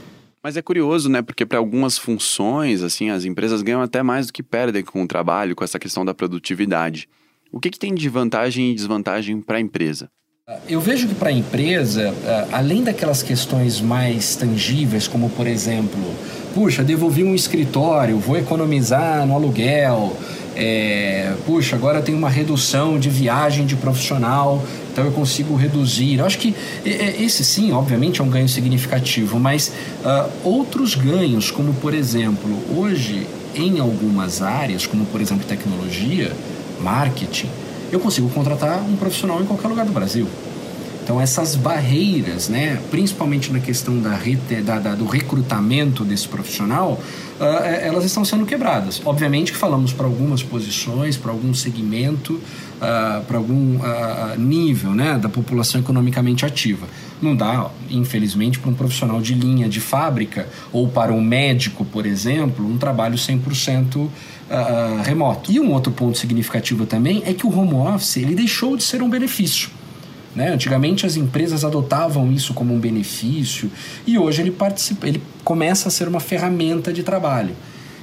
Mas 0.43 0.57
é 0.57 0.63
curioso, 0.63 1.09
né? 1.09 1.21
Porque 1.21 1.45
para 1.45 1.59
algumas 1.59 1.99
funções, 1.99 2.83
assim, 2.83 3.11
as 3.11 3.25
empresas 3.25 3.61
ganham 3.63 3.83
até 3.83 4.03
mais 4.03 4.27
do 4.27 4.33
que 4.33 4.43
perdem 4.43 4.83
com 4.83 5.03
o 5.03 5.07
trabalho, 5.07 5.55
com 5.55 5.63
essa 5.63 5.79
questão 5.79 6.05
da 6.05 6.15
produtividade. 6.15 7.09
O 7.53 7.61
que, 7.61 7.71
que 7.71 7.79
tem 7.79 7.95
de 7.95 8.09
vantagem 8.09 8.71
e 8.71 8.75
desvantagem 8.75 9.41
para 9.41 9.59
a 9.59 9.61
empresa? 9.61 10.09
Eu 10.69 10.81
vejo 10.81 11.07
que 11.07 11.15
para 11.15 11.29
a 11.29 11.33
empresa, 11.33 12.13
além 12.51 12.83
daquelas 12.83 13.23
questões 13.23 13.81
mais 13.81 14.35
tangíveis, 14.35 15.07
como 15.07 15.31
por 15.31 15.47
exemplo, 15.47 16.01
puxa, 16.53 16.83
devolvi 16.83 17.23
um 17.23 17.35
escritório, 17.35 18.19
vou 18.19 18.37
economizar 18.37 19.25
no 19.27 19.35
aluguel, 19.35 20.17
é, 20.57 21.35
puxa, 21.47 21.77
agora 21.77 22.03
tem 22.03 22.15
uma 22.17 22.29
redução 22.29 22.99
de 22.99 23.09
viagem 23.09 23.65
de 23.65 23.77
profissional, 23.77 24.63
então 24.93 25.05
eu 25.05 25.13
consigo 25.13 25.55
reduzir. 25.55 26.19
Eu 26.19 26.27
acho 26.27 26.39
que 26.39 26.55
esse 26.85 27.45
sim, 27.45 27.73
obviamente, 27.73 28.21
é 28.21 28.25
um 28.25 28.29
ganho 28.29 28.49
significativo, 28.49 29.39
mas 29.39 29.73
uh, 30.05 30.31
outros 30.45 30.95
ganhos, 30.95 31.51
como 31.51 31.73
por 31.75 31.95
exemplo, 31.95 32.51
hoje 32.77 33.27
em 33.55 33.79
algumas 33.79 34.43
áreas, 34.43 34.87
como 34.87 35.05
por 35.07 35.21
exemplo 35.21 35.45
tecnologia, 35.47 36.33
marketing, 36.81 37.49
eu 37.91 37.99
consigo 37.99 38.29
contratar 38.31 38.81
um 38.83 38.97
profissional 38.97 39.41
em 39.41 39.47
qualquer 39.47 39.69
lugar 39.69 39.85
do 39.85 39.93
Brasil. 39.93 40.27
Então 41.11 41.21
essas 41.21 41.57
barreiras, 41.57 42.49
né, 42.49 42.81
principalmente 42.89 43.53
na 43.53 43.59
questão 43.59 43.99
da, 43.99 44.17
da, 44.65 44.79
da 44.79 44.95
do 44.95 45.05
recrutamento 45.05 46.05
desse 46.05 46.29
profissional, 46.29 47.01
uh, 47.41 47.45
elas 47.83 48.05
estão 48.05 48.25
sendo 48.25 48.47
quebradas. 48.47 49.03
Obviamente 49.05 49.51
que 49.51 49.59
falamos 49.59 49.93
para 49.93 50.07
algumas 50.07 50.41
posições, 50.41 51.17
para 51.17 51.33
algum 51.33 51.53
segmento, 51.53 52.35
uh, 52.35 53.25
para 53.27 53.39
algum 53.39 53.79
uh, 53.79 54.39
nível 54.39 54.93
né, 54.93 55.19
da 55.19 55.29
população 55.29 55.81
economicamente 55.81 56.47
ativa. 56.47 56.87
Não 57.21 57.35
dá, 57.35 57.69
infelizmente, 57.91 58.61
para 58.61 58.71
um 58.71 58.75
profissional 58.75 59.21
de 59.21 59.35
linha 59.35 59.69
de 59.69 59.81
fábrica 59.81 60.49
ou 60.73 60.87
para 60.87 61.13
um 61.13 61.21
médico, 61.21 61.85
por 61.85 62.07
exemplo, 62.07 62.65
um 62.65 62.79
trabalho 62.79 63.17
100% 63.17 63.97
uh, 63.97 64.11
remoto. 65.03 65.51
E 65.51 65.59
um 65.59 65.73
outro 65.73 65.91
ponto 65.91 66.17
significativo 66.17 66.87
também 66.87 67.25
é 67.27 67.35
que 67.35 67.45
o 67.45 67.51
home 67.51 67.75
office 67.75 68.19
ele 68.19 68.37
deixou 68.37 68.77
de 68.77 68.85
ser 68.85 69.03
um 69.03 69.11
benefício. 69.11 69.80
Né? 70.35 70.53
Antigamente 70.53 71.05
as 71.05 71.17
empresas 71.17 71.65
adotavam 71.65 72.31
isso 72.33 72.55
como 72.55 72.73
um 72.75 72.79
benefício 72.79 73.71
e 74.07 74.17
hoje 74.17 74.41
ele, 74.43 74.53
participa, 74.53 75.09
ele 75.09 75.21
começa 75.43 75.89
a 75.89 75.91
ser 75.91 76.07
uma 76.07 76.21
ferramenta 76.21 76.93
de 76.93 77.03
trabalho. 77.03 77.55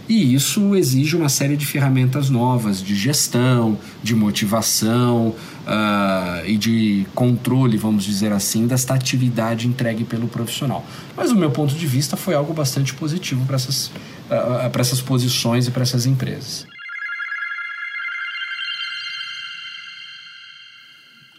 E 0.10 0.34
isso 0.34 0.74
exige 0.74 1.18
uma 1.18 1.28
série 1.28 1.58
de 1.58 1.66
ferramentas 1.66 2.30
novas 2.30 2.82
de 2.82 2.96
gestão, 2.96 3.78
de 4.02 4.16
motivação 4.16 5.36
uh, 5.68 6.46
e 6.46 6.58
de 6.58 7.06
controle, 7.14 7.76
vamos 7.76 8.06
dizer 8.06 8.32
assim, 8.32 8.68
desta 8.68 8.94
atividade 8.94 9.68
entregue 9.68 10.06
pelo 10.06 10.30
profissional. 10.30 10.86
Mas, 11.16 11.30
do 11.30 11.36
meu 11.36 11.52
ponto 11.52 11.76
de 11.76 11.86
vista, 11.86 12.16
foi 12.16 12.36
algo 12.36 12.54
bastante 12.54 12.94
positivo 12.94 13.46
para 13.46 13.56
essas, 13.56 13.88
uh, 13.88 14.70
para 14.72 14.80
essas 14.80 15.02
posições 15.02 15.68
e 15.68 15.72
para 15.72 15.84
essas 15.84 16.06
empresas. 16.06 16.66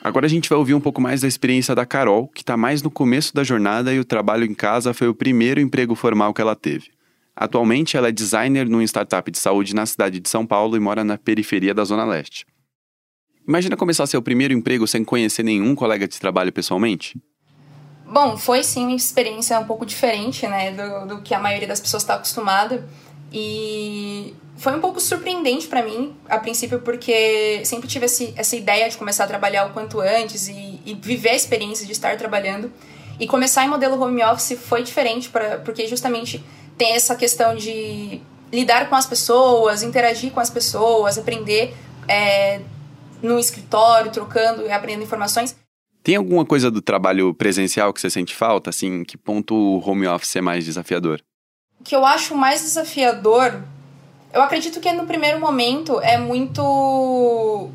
Agora 0.08 0.24
a 0.24 0.28
gente 0.28 0.48
vai 0.48 0.56
ouvir 0.56 0.72
um 0.72 0.80
pouco 0.80 1.02
mais 1.02 1.20
da 1.20 1.28
experiência 1.28 1.74
da 1.74 1.84
Carol, 1.84 2.28
que 2.28 2.40
está 2.40 2.56
mais 2.56 2.82
no 2.82 2.90
começo 2.90 3.34
da 3.34 3.44
jornada 3.44 3.92
e 3.92 3.98
o 3.98 4.04
trabalho 4.06 4.42
em 4.42 4.54
casa 4.54 4.94
foi 4.94 5.06
o 5.06 5.14
primeiro 5.14 5.60
emprego 5.60 5.94
formal 5.94 6.32
que 6.32 6.40
ela 6.40 6.56
teve. 6.56 6.88
Atualmente, 7.36 7.94
ela 7.94 8.08
é 8.08 8.10
designer 8.10 8.66
numa 8.66 8.82
startup 8.84 9.30
de 9.30 9.36
saúde 9.36 9.74
na 9.74 9.84
cidade 9.84 10.18
de 10.18 10.26
São 10.26 10.46
Paulo 10.46 10.78
e 10.78 10.80
mora 10.80 11.04
na 11.04 11.18
periferia 11.18 11.74
da 11.74 11.84
Zona 11.84 12.06
Leste. 12.06 12.46
Imagina 13.46 13.76
começar 13.76 14.06
seu 14.06 14.22
primeiro 14.22 14.54
emprego 14.54 14.86
sem 14.86 15.04
conhecer 15.04 15.42
nenhum 15.42 15.74
colega 15.74 16.08
de 16.08 16.18
trabalho 16.18 16.50
pessoalmente? 16.54 17.20
Bom, 18.10 18.38
foi 18.38 18.64
sim 18.64 18.86
uma 18.86 18.96
experiência 18.96 19.60
um 19.60 19.66
pouco 19.66 19.84
diferente, 19.84 20.46
né, 20.46 20.72
do, 20.72 21.16
do 21.16 21.22
que 21.22 21.34
a 21.34 21.38
maioria 21.38 21.68
das 21.68 21.80
pessoas 21.80 22.02
está 22.02 22.14
acostumada. 22.14 22.88
E 23.32 24.34
foi 24.56 24.74
um 24.74 24.80
pouco 24.80 25.00
surpreendente 25.00 25.66
para 25.66 25.82
mim, 25.82 26.16
a 26.28 26.38
princípio, 26.38 26.80
porque 26.80 27.60
sempre 27.64 27.88
tive 27.88 28.06
esse, 28.06 28.32
essa 28.36 28.56
ideia 28.56 28.88
de 28.88 28.96
começar 28.96 29.24
a 29.24 29.26
trabalhar 29.26 29.66
o 29.66 29.72
quanto 29.72 30.00
antes 30.00 30.48
e, 30.48 30.80
e, 30.84 30.94
viver 30.94 31.30
a 31.30 31.36
experiência 31.36 31.86
de 31.86 31.92
estar 31.92 32.16
trabalhando. 32.16 32.72
E 33.20 33.26
começar 33.26 33.64
em 33.64 33.68
modelo 33.68 34.00
home 34.00 34.22
office 34.22 34.58
foi 34.58 34.82
diferente, 34.82 35.28
pra, 35.28 35.58
porque 35.58 35.86
justamente 35.86 36.42
tem 36.76 36.92
essa 36.92 37.14
questão 37.16 37.54
de 37.54 38.20
lidar 38.52 38.88
com 38.88 38.94
as 38.94 39.06
pessoas, 39.06 39.82
interagir 39.82 40.32
com 40.32 40.40
as 40.40 40.48
pessoas, 40.48 41.18
aprender 41.18 41.74
é, 42.08 42.60
no 43.22 43.38
escritório, 43.38 44.10
trocando 44.10 44.62
e 44.62 44.70
aprendendo 44.70 45.02
informações. 45.02 45.56
Tem 46.02 46.16
alguma 46.16 46.44
coisa 46.44 46.70
do 46.70 46.80
trabalho 46.80 47.34
presencial 47.34 47.92
que 47.92 48.00
você 48.00 48.08
sente 48.08 48.34
falta? 48.34 48.70
Assim, 48.70 49.04
que 49.04 49.18
ponto 49.18 49.54
o 49.54 49.88
home 49.88 50.06
office 50.06 50.36
é 50.36 50.40
mais 50.40 50.64
desafiador? 50.64 51.20
O 51.80 51.84
que 51.84 51.94
eu 51.94 52.04
acho 52.04 52.34
mais 52.34 52.62
desafiador, 52.62 53.62
eu 54.32 54.42
acredito 54.42 54.80
que 54.80 54.92
no 54.92 55.06
primeiro 55.06 55.40
momento 55.40 56.00
é 56.00 56.18
muito 56.18 57.70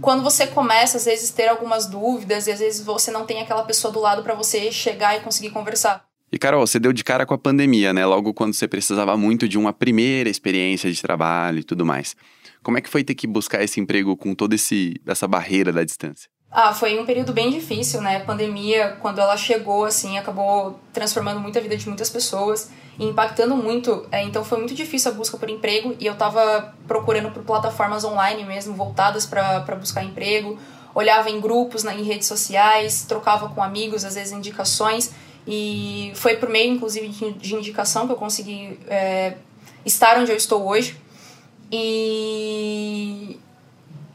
quando 0.00 0.22
você 0.22 0.46
começa 0.46 0.96
às 0.96 1.04
vezes 1.04 1.30
ter 1.30 1.48
algumas 1.48 1.86
dúvidas 1.86 2.46
e 2.46 2.52
às 2.52 2.60
vezes 2.60 2.84
você 2.84 3.10
não 3.10 3.26
tem 3.26 3.40
aquela 3.40 3.64
pessoa 3.64 3.92
do 3.92 4.00
lado 4.00 4.22
para 4.22 4.34
você 4.34 4.70
chegar 4.70 5.16
e 5.16 5.20
conseguir 5.20 5.50
conversar. 5.50 6.04
E 6.30 6.38
Carol, 6.38 6.66
você 6.66 6.78
deu 6.78 6.92
de 6.92 7.02
cara 7.02 7.24
com 7.24 7.32
a 7.32 7.38
pandemia, 7.38 7.92
né? 7.92 8.04
Logo 8.04 8.34
quando 8.34 8.52
você 8.52 8.68
precisava 8.68 9.16
muito 9.16 9.48
de 9.48 9.56
uma 9.56 9.72
primeira 9.72 10.28
experiência 10.28 10.92
de 10.92 11.00
trabalho 11.00 11.60
e 11.60 11.64
tudo 11.64 11.86
mais. 11.86 12.14
Como 12.62 12.76
é 12.76 12.80
que 12.82 12.88
foi 12.88 13.02
ter 13.02 13.14
que 13.14 13.26
buscar 13.26 13.62
esse 13.62 13.80
emprego 13.80 14.16
com 14.16 14.34
toda 14.34 14.54
esse 14.54 15.00
essa 15.06 15.26
barreira 15.26 15.72
da 15.72 15.82
distância? 15.82 16.28
Ah, 16.50 16.72
foi 16.72 16.98
um 16.98 17.06
período 17.06 17.32
bem 17.32 17.50
difícil, 17.50 18.00
né? 18.00 18.16
A 18.16 18.20
pandemia, 18.20 18.96
quando 19.00 19.20
ela 19.20 19.36
chegou, 19.36 19.84
assim, 19.84 20.18
acabou 20.18 20.78
transformando 20.92 21.40
muito 21.40 21.58
a 21.58 21.62
vida 21.62 21.76
de 21.76 21.86
muitas 21.86 22.10
pessoas 22.10 22.70
e 22.98 23.04
impactando 23.06 23.56
muito. 23.56 24.06
É, 24.10 24.22
então 24.22 24.44
foi 24.44 24.58
muito 24.58 24.74
difícil 24.74 25.12
a 25.12 25.14
busca 25.14 25.36
por 25.36 25.48
emprego 25.48 25.94
e 26.00 26.06
eu 26.06 26.16
tava 26.16 26.74
procurando 26.86 27.30
por 27.30 27.42
plataformas 27.44 28.04
online 28.04 28.44
mesmo, 28.44 28.74
voltadas 28.74 29.24
para 29.24 29.76
buscar 29.76 30.04
emprego. 30.04 30.58
Olhava 30.94 31.30
em 31.30 31.40
grupos, 31.40 31.84
na, 31.84 31.94
em 31.94 32.02
redes 32.02 32.26
sociais, 32.26 33.04
trocava 33.06 33.50
com 33.50 33.62
amigos, 33.62 34.04
às 34.04 34.14
vezes 34.14 34.32
indicações. 34.32 35.12
E 35.46 36.12
foi 36.14 36.36
por 36.36 36.48
meio, 36.48 36.74
inclusive, 36.74 37.08
de, 37.08 37.32
de 37.34 37.54
indicação 37.54 38.06
que 38.06 38.12
eu 38.12 38.16
consegui 38.16 38.78
é, 38.88 39.34
estar 39.86 40.18
onde 40.18 40.32
eu 40.32 40.36
estou 40.36 40.66
hoje. 40.66 40.96
E 41.70 43.38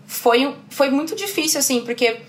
foi, 0.05 0.53
foi 0.69 0.89
muito 0.89 1.15
difícil, 1.15 1.59
assim, 1.59 1.81
porque 1.81 2.19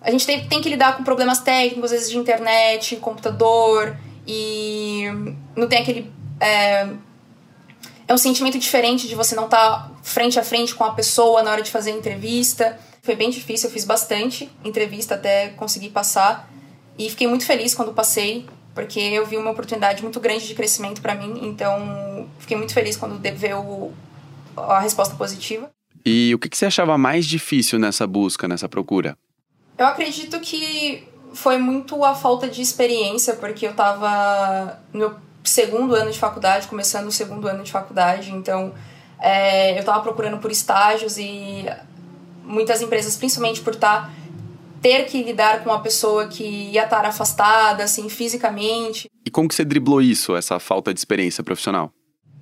a 0.00 0.10
gente 0.10 0.24
tem, 0.24 0.46
tem 0.46 0.60
que 0.60 0.68
lidar 0.68 0.96
com 0.96 1.02
problemas 1.02 1.40
técnicos, 1.40 1.86
às 1.86 1.90
vezes 1.90 2.10
de 2.10 2.18
internet, 2.18 2.96
computador, 2.96 3.96
e 4.28 5.04
não 5.56 5.66
tem 5.66 5.80
aquele. 5.80 6.12
É, 6.38 6.86
é 8.06 8.14
um 8.14 8.18
sentimento 8.18 8.58
diferente 8.58 9.08
de 9.08 9.14
você 9.14 9.34
não 9.34 9.46
estar 9.46 9.88
tá 9.88 9.90
frente 10.02 10.38
a 10.38 10.44
frente 10.44 10.74
com 10.74 10.84
a 10.84 10.92
pessoa 10.92 11.42
na 11.42 11.50
hora 11.50 11.62
de 11.62 11.70
fazer 11.70 11.92
a 11.92 11.94
entrevista. 11.94 12.78
Foi 13.02 13.16
bem 13.16 13.30
difícil, 13.30 13.68
eu 13.68 13.72
fiz 13.72 13.86
bastante 13.86 14.50
entrevista 14.62 15.14
até 15.14 15.48
conseguir 15.48 15.88
passar. 15.88 16.50
E 16.98 17.08
fiquei 17.08 17.26
muito 17.26 17.46
feliz 17.46 17.74
quando 17.74 17.94
passei, 17.94 18.44
porque 18.74 19.00
eu 19.00 19.24
vi 19.24 19.38
uma 19.38 19.50
oportunidade 19.50 20.02
muito 20.02 20.20
grande 20.20 20.46
de 20.46 20.54
crescimento 20.54 21.00
para 21.00 21.14
mim. 21.14 21.38
Então, 21.42 22.28
fiquei 22.38 22.56
muito 22.56 22.74
feliz 22.74 22.96
quando 22.96 23.18
veio 23.36 23.92
a 24.56 24.80
resposta 24.80 25.14
positiva. 25.14 25.70
E 26.04 26.34
o 26.34 26.38
que, 26.38 26.54
você 26.54 26.66
achava 26.66 26.98
mais 26.98 27.26
difícil 27.26 27.78
nessa 27.78 28.06
busca, 28.06 28.46
nessa 28.46 28.68
procura? 28.68 29.16
Eu 29.76 29.86
acredito 29.86 30.38
que 30.40 31.06
foi 31.34 31.58
muito 31.58 32.04
a 32.04 32.14
falta 32.14 32.48
de 32.48 32.60
experiência, 32.62 33.34
porque 33.34 33.66
eu 33.66 33.70
estava 33.70 34.80
no 34.92 34.98
meu 34.98 35.14
segundo 35.44 35.94
ano 35.94 36.10
de 36.10 36.18
faculdade, 36.18 36.68
começando 36.68 37.06
o 37.06 37.12
segundo 37.12 37.48
ano 37.48 37.62
de 37.62 37.72
faculdade, 37.72 38.30
então 38.32 38.72
é, 39.20 39.72
eu 39.74 39.80
estava 39.80 40.00
procurando 40.00 40.38
por 40.38 40.50
estágios 40.50 41.16
e 41.18 41.66
muitas 42.44 42.82
empresas, 42.82 43.16
principalmente 43.16 43.60
por 43.60 43.74
estar 43.74 44.06
tá, 44.06 44.10
ter 44.80 45.06
que 45.06 45.22
lidar 45.22 45.62
com 45.62 45.70
uma 45.70 45.80
pessoa 45.80 46.28
que 46.28 46.44
ia 46.44 46.84
estar 46.84 47.04
afastada, 47.04 47.84
assim, 47.84 48.08
fisicamente. 48.08 49.08
E 49.26 49.30
como 49.30 49.48
que 49.48 49.54
você 49.54 49.64
driblou 49.64 50.00
isso, 50.00 50.36
essa 50.36 50.58
falta 50.58 50.92
de 50.92 51.00
experiência 51.00 51.42
profissional? 51.42 51.92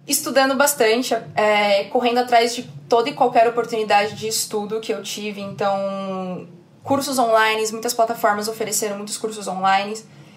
estudando 0.07 0.55
bastante, 0.55 1.15
é, 1.35 1.85
correndo 1.85 2.19
atrás 2.19 2.55
de 2.55 2.63
toda 2.89 3.11
e 3.11 3.13
qualquer 3.13 3.49
oportunidade 3.49 4.15
de 4.15 4.29
estudo 4.29 4.81
que 4.81 4.93
eu 4.93 5.03
tive. 5.03 5.41
Então, 5.41 6.47
cursos 6.87 7.19
online, 7.19 7.67
muitas 7.73 7.93
plataformas 7.93 8.47
ofereceram 8.47 8.97
muitos 8.97 9.19
cursos 9.19 9.49
online 9.49 9.97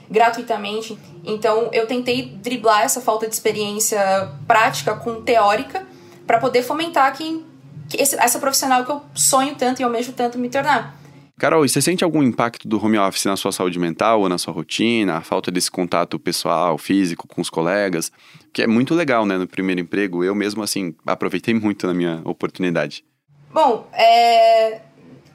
gratuitamente. 0.10 0.98
Então, 1.24 1.70
eu 1.72 1.86
tentei 1.86 2.26
driblar 2.26 2.82
essa 2.82 3.00
falta 3.00 3.28
de 3.28 3.34
experiência 3.34 4.32
prática 4.48 4.96
com 4.96 5.22
teórica 5.22 5.86
para 6.26 6.40
poder 6.40 6.64
fomentar 6.64 7.16
que, 7.16 7.46
que 7.88 8.02
esse, 8.02 8.16
essa 8.20 8.40
profissional 8.40 8.84
que 8.84 8.92
eu 8.92 9.02
sonho 9.14 9.54
tanto 9.56 9.80
e 9.80 9.84
almejo 9.84 10.12
tanto 10.14 10.40
me 10.40 10.50
tornar. 10.50 10.98
Carol, 11.38 11.64
e 11.64 11.70
você 11.70 11.82
sente 11.82 12.04
algum 12.04 12.24
impacto 12.24 12.68
do 12.68 12.84
home 12.84 12.98
office 12.98 13.26
na 13.26 13.38
sua 13.38 13.52
saúde 13.52 13.80
mental 13.80 14.22
ou 14.22 14.28
na 14.28 14.38
sua 14.38 14.54
rotina? 14.54 15.18
A 15.18 15.22
falta 15.22 15.52
desse 15.52 15.70
contato 15.70 16.20
pessoal, 16.20 16.78
físico 16.78 17.28
com 17.28 17.40
os 17.40 17.50
colegas? 17.50 18.12
Que 18.52 18.64
é 18.64 18.68
muito 18.68 18.96
legal, 18.96 19.26
né? 19.26 19.38
No 19.38 19.48
primeiro 19.48 19.80
emprego, 19.80 20.24
eu 20.24 20.34
mesmo, 20.34 20.64
assim, 20.64 20.96
aproveitei 21.06 21.54
muito 21.54 21.86
na 21.86 21.94
minha 21.94 22.22
oportunidade. 22.26 23.06
Bom, 23.54 23.88
é... 23.94 24.82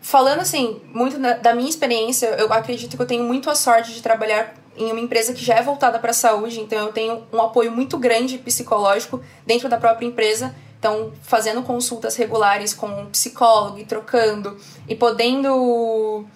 falando 0.05 0.41
assim, 0.41 0.83
muito 0.93 1.19
da 1.19 1.55
minha 1.55 1.69
experiência, 1.69 2.27
eu 2.39 2.53
acredito 2.53 2.95
que 2.95 3.03
eu 3.03 3.07
tenho 3.07 3.25
muito 3.25 3.49
a 3.49 3.55
sorte 3.55 3.91
de 3.91 4.03
trabalhar 4.03 4.55
em 4.77 4.91
uma 4.91 5.01
empresa 5.01 5.33
que 5.33 5.43
já 5.43 5.55
é 5.55 5.63
voltada 5.63 5.99
para 5.99 6.11
a 6.11 6.15
saúde, 6.15 6.61
então 6.61 6.79
eu 6.79 6.93
tenho 6.93 7.27
um 7.33 7.41
apoio 7.41 7.73
muito 7.73 7.97
grande 7.97 8.37
psicológico 8.37 9.25
dentro 9.47 9.67
da 9.67 9.79
própria 9.79 10.05
empresa. 10.05 10.55
Então, 10.79 11.11
fazendo 11.23 11.63
consultas 11.63 12.17
regulares 12.17 12.75
com 12.75 12.87
um 12.87 13.07
psicólogo 13.07 13.79
e 13.79 13.87
trocando 13.87 14.59
e 14.87 14.95
podendo 14.95 16.27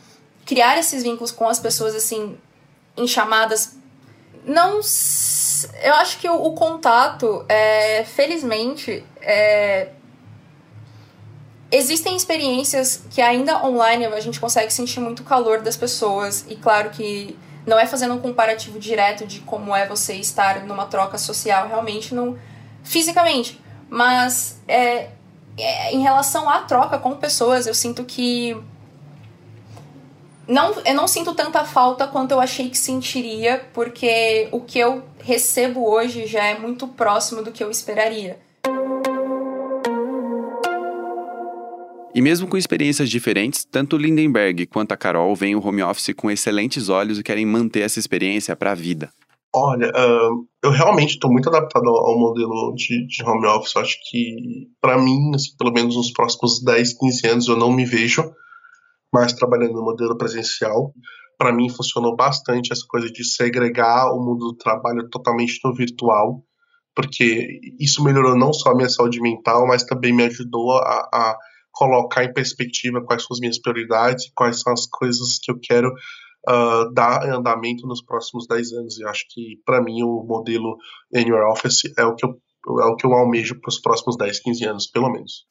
criar 0.47 0.79
esses 0.79 1.03
vínculos 1.03 1.31
com 1.31 1.47
as 1.47 1.61
pessoas 1.61 1.95
assim 1.95 2.39
em 2.97 3.07
chamadas 3.07 3.77
não 4.47 4.81
eu 5.83 5.95
acho 5.97 6.19
que 6.19 6.27
o, 6.27 6.35
o 6.35 6.55
contato 6.55 7.45
é, 7.47 8.03
felizmente 8.05 9.05
é, 9.21 9.89
existem 11.71 12.17
experiências 12.17 13.03
que 13.11 13.21
ainda 13.21 13.65
online 13.65 14.07
a 14.07 14.21
gente 14.21 14.41
consegue 14.41 14.73
sentir 14.73 15.01
muito 15.01 15.23
calor 15.23 15.61
das 15.61 15.77
pessoas 15.77 16.45
e 16.49 16.57
claro 16.57 16.91
que 16.91 17.37
não 17.67 17.79
é 17.79 17.87
fazendo 17.87 18.15
um 18.15 18.21
comparativo 18.21 18.79
direto 18.79 19.27
de 19.27 19.41
como 19.41 19.75
é 19.77 19.87
você 19.87 20.15
estar 20.15 20.65
numa 20.65 20.87
troca 20.87 21.19
social 21.19 21.69
realmente 21.69 22.15
não 22.15 22.39
fisicamente 22.83 23.61
mas 23.91 24.61
é, 24.69 25.11
é, 25.57 25.93
em 25.93 26.01
relação 26.01 26.49
à 26.49 26.61
troca 26.61 26.99
com 26.99 27.17
pessoas, 27.17 27.67
eu 27.67 27.75
sinto 27.75 28.05
que 28.05 28.57
não, 30.47 30.73
eu 30.85 30.95
não 30.95 31.09
sinto 31.09 31.35
tanta 31.35 31.65
falta 31.65 32.07
quanto 32.07 32.33
eu 32.33 32.41
achei 32.41 32.71
que 32.71 32.79
sentiria, 32.79 33.67
porque 33.73 34.49
o 34.53 34.61
que 34.61 34.79
eu 34.79 35.05
recebo 35.21 35.87
hoje 35.89 36.27
já 36.27 36.45
é 36.45 36.59
muito 36.59 36.87
próximo 36.89 37.43
do 37.43 37.53
que 37.53 37.63
eu 37.63 37.71
esperaria. 37.71 38.39
E 42.19 42.21
mesmo 42.21 42.49
com 42.49 42.57
experiências 42.57 43.09
diferentes, 43.09 43.65
tanto 43.65 43.97
Lindenberg 43.97 44.67
quanto 44.67 44.91
a 44.91 44.97
Carol 44.97 45.37
veem 45.37 45.55
o 45.55 45.65
home 45.65 45.85
office 45.85 46.13
com 46.17 46.29
excelentes 46.29 46.89
olhos 46.89 47.17
e 47.17 47.23
querem 47.23 47.47
manter 47.47 47.83
essa 47.83 48.01
experiência 48.01 48.57
para 48.57 48.73
a 48.73 48.75
vida. 48.75 49.09
Olha, 49.55 49.93
eu 50.61 50.73
realmente 50.73 51.11
estou 51.11 51.31
muito 51.31 51.49
adaptado 51.49 51.87
ao 51.89 52.19
modelo 52.19 52.75
de, 52.75 53.07
de 53.07 53.23
home 53.23 53.47
office. 53.47 53.73
Eu 53.73 53.83
acho 53.83 53.97
que, 54.11 54.35
para 54.81 54.99
mim, 54.99 55.31
assim, 55.33 55.57
pelo 55.57 55.73
menos 55.73 55.95
nos 55.95 56.11
próximos 56.11 56.61
10, 56.65 56.99
15 56.99 57.27
anos, 57.29 57.47
eu 57.47 57.57
não 57.57 57.71
me 57.71 57.85
vejo 57.85 58.29
mais 59.15 59.33
trabalhando 59.33 59.75
no 59.75 59.85
modelo 59.85 60.19
presencial. 60.19 60.93
Para 61.39 61.53
mim, 61.53 61.69
funcionou 61.69 62.17
bastante 62.17 62.73
essa 62.73 62.83
coisa 62.89 63.09
de 63.09 63.23
segregar 63.23 64.13
o 64.13 64.19
mundo 64.19 64.49
do 64.49 64.57
trabalho 64.57 65.09
totalmente 65.09 65.61
no 65.65 65.73
virtual, 65.73 66.43
porque 66.97 67.61
isso 67.79 68.03
melhorou 68.03 68.37
não 68.37 68.53
só 68.53 68.71
a 68.73 68.75
minha 68.75 68.89
saúde 68.89 69.21
mental, 69.21 69.69
mas 69.69 69.85
também 69.85 70.13
me 70.13 70.25
ajudou 70.25 70.73
a, 70.73 71.09
a 71.13 71.39
colocar 71.79 72.25
em 72.25 72.33
perspectiva 72.33 73.01
quais 73.01 73.23
são 73.23 73.35
as 73.35 73.39
minhas 73.39 73.61
prioridades 73.61 74.33
quais 74.35 74.61
são 74.61 74.73
as 74.73 74.85
coisas 74.87 75.39
que 75.41 75.53
eu 75.53 75.59
quero 75.63 75.93
uh, 76.49 76.93
dar 76.93 77.25
andamento 77.29 77.87
nos 77.87 78.03
próximos 78.03 78.47
10 78.49 78.73
anos. 78.73 78.99
E 78.99 79.07
acho 79.07 79.25
que, 79.31 79.61
para 79.65 79.83
mim, 79.83 80.03
o 80.03 80.25
modelo 80.25 80.77
your 81.15 81.49
office 81.51 81.83
é 81.97 82.05
o 82.05 82.15
que 82.15 82.27
eu, 82.27 82.31
é 82.81 82.87
o 82.87 82.97
que 82.97 83.07
eu 83.07 83.13
almejo 83.13 83.61
para 83.61 83.69
os 83.69 83.81
próximos 83.81 84.17
10, 84.17 84.41
15 84.41 84.65
anos, 84.65 84.87
pelo 84.87 85.11
menos. 85.11 85.47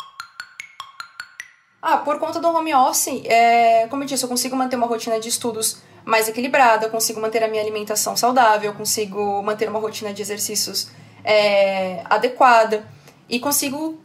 Ah, 1.81 1.97
por 1.97 2.19
conta 2.19 2.39
do 2.39 2.47
home 2.49 2.73
office, 2.73 3.23
é, 3.25 3.87
como 3.87 4.03
eu 4.03 4.07
disse, 4.07 4.23
eu 4.23 4.29
consigo 4.29 4.55
manter 4.55 4.75
uma 4.75 4.87
rotina 4.87 5.19
de 5.19 5.29
estudos 5.29 5.81
mais 6.03 6.27
equilibrada, 6.27 6.89
consigo 6.89 7.21
manter 7.21 7.43
a 7.43 7.47
minha 7.47 7.61
alimentação 7.61 8.17
saudável, 8.17 8.73
consigo 8.73 9.41
manter 9.43 9.69
uma 9.69 9.79
rotina 9.79 10.13
de 10.13 10.21
exercícios 10.21 10.89
é, 11.23 12.03
adequada 12.09 12.85
e 13.29 13.39
consigo 13.39 14.01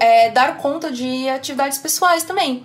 é, 0.00 0.30
dar 0.30 0.58
conta 0.58 0.90
de 0.90 1.28
atividades 1.28 1.78
pessoais 1.78 2.22
também, 2.24 2.64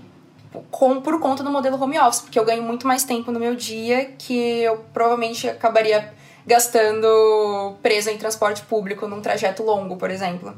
com, 0.72 1.02
por 1.02 1.20
conta 1.20 1.44
do 1.44 1.52
modelo 1.52 1.82
home 1.82 1.98
office, 2.00 2.22
porque 2.22 2.38
eu 2.38 2.46
ganho 2.46 2.64
muito 2.64 2.88
mais 2.88 3.04
tempo 3.04 3.32
no 3.32 3.40
meu 3.40 3.56
dia 3.56 4.06
que 4.18 4.62
eu 4.62 4.78
provavelmente 4.94 5.48
acabaria 5.48 6.14
gastando 6.46 7.76
preso 7.82 8.10
em 8.10 8.18
transporte 8.18 8.62
público 8.64 9.08
num 9.08 9.22
trajeto 9.22 9.64
longo, 9.64 9.98
por 9.98 10.12
exemplo. 10.12 10.56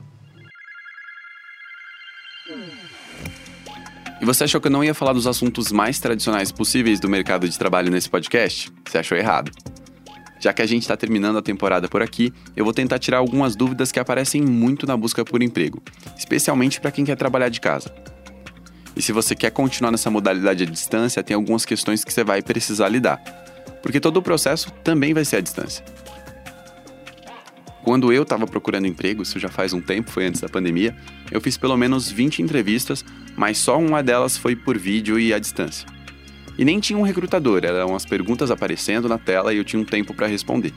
E 4.20 4.26
você 4.26 4.46
achou 4.46 4.60
que 4.60 4.68
eu 4.68 4.72
não 4.72 4.84
ia 4.84 4.94
falar 4.94 5.14
dos 5.14 5.28
assuntos 5.28 5.72
mais 5.72 6.00
tradicionais 6.00 6.52
possíveis 6.52 7.00
do 7.00 7.08
mercado 7.08 7.48
de 7.48 7.58
trabalho 7.58 7.92
nesse 7.92 8.10
podcast? 8.10 8.72
Você 8.86 8.98
achou 8.98 9.18
errado. 9.18 9.52
Já 10.40 10.54
que 10.54 10.62
a 10.62 10.66
gente 10.66 10.84
está 10.84 10.96
terminando 10.96 11.38
a 11.38 11.42
temporada 11.42 11.88
por 11.88 12.02
aqui, 12.02 12.34
eu 12.56 12.64
vou 12.64 12.74
tentar 12.74 13.00
tirar 13.00 13.18
algumas 13.18 13.56
dúvidas 13.56 13.92
que 13.92 14.00
aparecem 14.00 14.42
muito 14.42 14.86
na 14.86 14.96
busca 14.96 15.26
por 15.26 15.42
emprego, 15.42 15.82
especialmente 16.18 16.80
para 16.80 16.92
quem 16.92 17.04
quer 17.04 17.16
trabalhar 17.16 17.50
de 17.50 17.60
casa. 17.60 17.94
E 18.96 19.02
se 19.02 19.12
você 19.12 19.36
quer 19.36 19.52
continuar 19.52 19.92
nessa 19.92 20.10
modalidade 20.10 20.64
à 20.64 20.66
distância, 20.66 21.24
tem 21.24 21.36
algumas 21.36 21.66
questões 21.66 22.04
que 22.04 22.12
você 22.12 22.24
vai 22.24 22.42
precisar 22.42 22.90
lidar, 22.90 23.22
porque 23.82 24.00
todo 24.00 24.18
o 24.18 24.22
processo 24.22 24.72
também 24.84 25.14
vai 25.14 25.26
ser 25.26 25.38
à 25.38 25.42
distância. 25.42 25.84
Quando 27.84 28.12
eu 28.12 28.24
estava 28.24 28.46
procurando 28.46 28.86
emprego, 28.86 29.24
isso 29.24 29.40
já 29.40 29.50
faz 29.50 29.72
um 29.72 29.80
tempo, 29.80 30.12
foi 30.12 30.26
antes 30.26 30.42
da 30.42 30.50
pandemia, 30.50 30.96
eu 31.32 31.40
fiz 31.40 31.58
pelo 31.58 31.78
menos 31.78 32.12
20 32.12 32.42
entrevistas, 32.42 33.06
mas 33.36 33.58
só 33.58 33.80
uma 33.80 34.04
delas 34.04 34.36
foi 34.36 34.56
por 34.56 34.78
vídeo 34.78 35.18
e 35.20 35.34
à 35.34 35.40
distância. 35.40 35.97
E 36.58 36.66
nem 36.66 36.80
tinha 36.80 36.98
um 36.98 37.04
recrutador, 37.04 37.64
eram 37.64 37.96
as 37.96 38.06
perguntas 38.06 38.50
aparecendo 38.50 39.08
na 39.08 39.18
tela 39.18 39.54
e 39.54 39.58
eu 39.58 39.64
tinha 39.64 39.82
um 39.82 39.86
tempo 39.86 40.14
para 40.14 40.26
responder. 40.26 40.74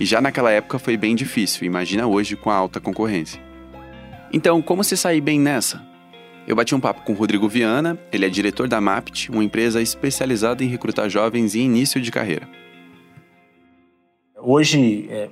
E 0.00 0.04
já 0.04 0.20
naquela 0.20 0.50
época 0.50 0.78
foi 0.78 0.96
bem 0.96 1.14
difícil, 1.14 1.66
imagina 1.66 2.06
hoje 2.06 2.36
com 2.36 2.50
a 2.50 2.54
alta 2.54 2.80
concorrência. 2.80 3.40
Então, 4.32 4.60
como 4.60 4.82
se 4.82 4.96
sair 4.96 5.20
bem 5.20 5.38
nessa? 5.38 5.80
Eu 6.46 6.56
bati 6.56 6.74
um 6.74 6.80
papo 6.80 7.02
com 7.02 7.12
o 7.12 7.14
Rodrigo 7.14 7.48
Viana, 7.48 7.98
ele 8.12 8.26
é 8.26 8.28
diretor 8.28 8.66
da 8.66 8.80
MAPT, 8.80 9.30
uma 9.30 9.44
empresa 9.44 9.80
especializada 9.80 10.64
em 10.64 10.66
recrutar 10.66 11.08
jovens 11.08 11.54
em 11.54 11.60
início 11.60 12.00
de 12.00 12.10
carreira. 12.10 12.48
Hoje, 14.36 15.06
é, 15.08 15.28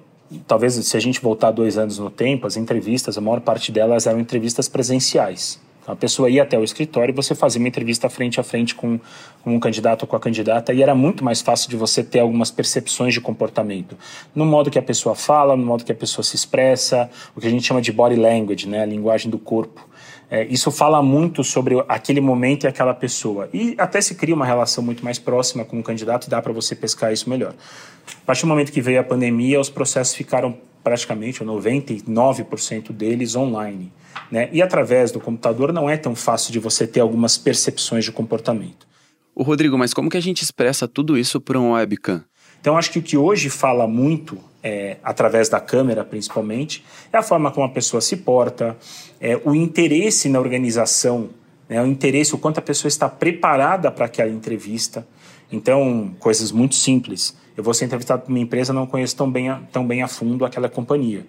talvez 0.47 0.75
se 0.75 0.97
a 0.97 1.01
gente 1.01 1.21
voltar 1.21 1.51
dois 1.51 1.77
anos 1.77 1.99
no 1.99 2.11
tempo, 2.11 2.47
as 2.47 2.57
entrevistas, 2.57 3.19
a 3.19 3.21
maior 3.21 3.41
parte 3.41 3.71
delas 3.71 4.07
eram 4.07 4.21
entrevistas 4.21 4.69
presenciais. 4.69 5.61
A 5.87 5.97
pessoa 5.97 6.31
ia 6.31 6.43
até 6.43 6.59
o 6.59 6.63
escritório 6.63 7.13
e 7.13 7.15
você 7.15 7.35
fazia 7.35 7.59
uma 7.59 7.69
entrevista 7.69 8.09
frente 8.09 8.39
a 8.39 8.43
frente 8.43 8.75
com, 8.75 9.01
com 9.43 9.55
um 9.55 9.59
candidato 9.59 10.03
ou 10.03 10.09
com 10.09 10.15
a 10.15 10.21
candidata 10.21 10.73
e 10.73 10.83
era 10.83 10.95
muito 10.95 11.25
mais 11.25 11.41
fácil 11.41 11.69
de 11.69 11.77
você 11.77 12.05
ter 12.05 12.21
algumas 12.21 12.51
percepções 12.51 13.13
de 13.13 13.21
comportamento. 13.21 13.97
No 14.35 14.47
modo 14.47 14.71
que 14.71 14.79
a 14.79 14.83
pessoa 14.83 15.15
fala, 15.15 15.57
no 15.57 15.67
modo 15.67 15.85
que 15.85 15.91
a 15.91 15.95
pessoa 15.95 16.25
se 16.25 16.37
expressa, 16.37 17.11
o 17.35 17.41
que 17.41 17.47
a 17.47 17.51
gente 17.51 17.67
chama 17.67 17.83
de 17.83 17.91
body 17.91 18.17
language, 18.17 18.69
né, 18.69 18.83
a 18.83 18.87
linguagem 18.87 19.31
do 19.31 19.39
corpo. 19.39 19.89
É, 20.31 20.45
isso 20.45 20.71
fala 20.71 21.03
muito 21.03 21.45
sobre 21.45 21.85
aquele 21.87 22.21
momento 22.21 22.65
e 22.65 22.67
aquela 22.67 22.95
pessoa. 22.95 23.51
E 23.53 23.75
até 23.77 24.01
se 24.01 24.15
cria 24.15 24.35
uma 24.35 24.47
relação 24.47 24.83
muito 24.83 25.05
mais 25.05 25.19
próxima 25.19 25.63
com 25.63 25.79
o 25.79 25.83
candidato 25.83 26.27
e 26.27 26.31
dá 26.31 26.41
para 26.41 26.53
você 26.53 26.75
pescar 26.75 27.13
isso 27.13 27.29
melhor. 27.29 27.53
A 27.53 28.25
partir 28.25 28.43
do 28.43 28.49
momento 28.49 28.73
que 28.73 28.81
veio 28.81 28.99
a 28.99 29.05
pandemia, 29.05 29.61
os 29.61 29.69
processos 29.69 30.15
ficaram 30.15 30.57
praticamente, 30.83 31.45
99% 31.45 32.93
deles 32.93 33.37
online. 33.37 33.93
Né? 34.31 34.49
E 34.53 34.63
através 34.63 35.11
do 35.13 35.21
computador 35.21 35.73
não 35.73 35.89
é 35.89 35.97
tão 35.97 36.15
fácil 36.15 36.53
de 36.53 36.59
você 36.59 36.87
ter 36.87 37.01
algumas 37.01 37.39
percepções 37.39 38.05
de 38.05 38.13
comportamento. 38.13 38.87
O 39.35 39.43
Rodrigo, 39.43 39.79
mas 39.79 39.95
como 39.95 40.11
que 40.11 40.17
a 40.17 40.23
gente 40.23 40.43
expressa 40.43 40.87
tudo 40.87 41.17
isso 41.17 41.41
por 41.41 41.57
um 41.57 41.73
webcam? 41.73 42.23
Então, 42.61 42.77
acho 42.77 42.91
que 42.93 42.99
o 42.99 43.03
que 43.03 43.17
hoje 43.17 43.51
fala 43.51 43.89
muito, 43.89 44.39
é, 44.63 44.99
através 45.03 45.49
da 45.49 45.59
câmera 45.59 46.05
principalmente, 46.05 46.85
é 47.13 47.17
a 47.17 47.23
forma 47.23 47.51
como 47.51 47.67
a 47.67 47.71
pessoa 47.71 48.01
se 48.01 48.19
porta, 48.19 48.77
é, 49.21 49.41
o 49.45 49.55
interesse 49.55 50.29
na 50.29 50.39
organização, 50.39 51.31
né, 51.69 51.83
o 51.83 51.87
interesse, 51.87 52.35
o 52.35 52.39
quanto 52.39 52.59
a 52.59 52.63
pessoa 52.63 52.89
está 52.89 53.09
preparada 53.09 53.91
para 53.91 54.07
aquela 54.07 54.31
entrevista. 54.31 55.07
Então, 55.51 56.15
coisas 56.21 56.53
muito 56.53 56.75
simples. 56.75 57.37
Eu 57.57 57.63
vou 57.63 57.75
ser 57.75 57.85
entrevistado 57.85 58.23
por 58.23 58.31
uma 58.31 58.39
empresa, 58.39 58.73
não 58.73 58.87
conheço 58.87 59.17
tão 59.17 59.31
bem, 59.31 59.49
a, 59.49 59.61
tão 59.71 59.87
bem 59.87 60.03
a 60.03 60.09
fundo 60.09 60.45
aquela 60.45 60.69
companhia 60.69 61.27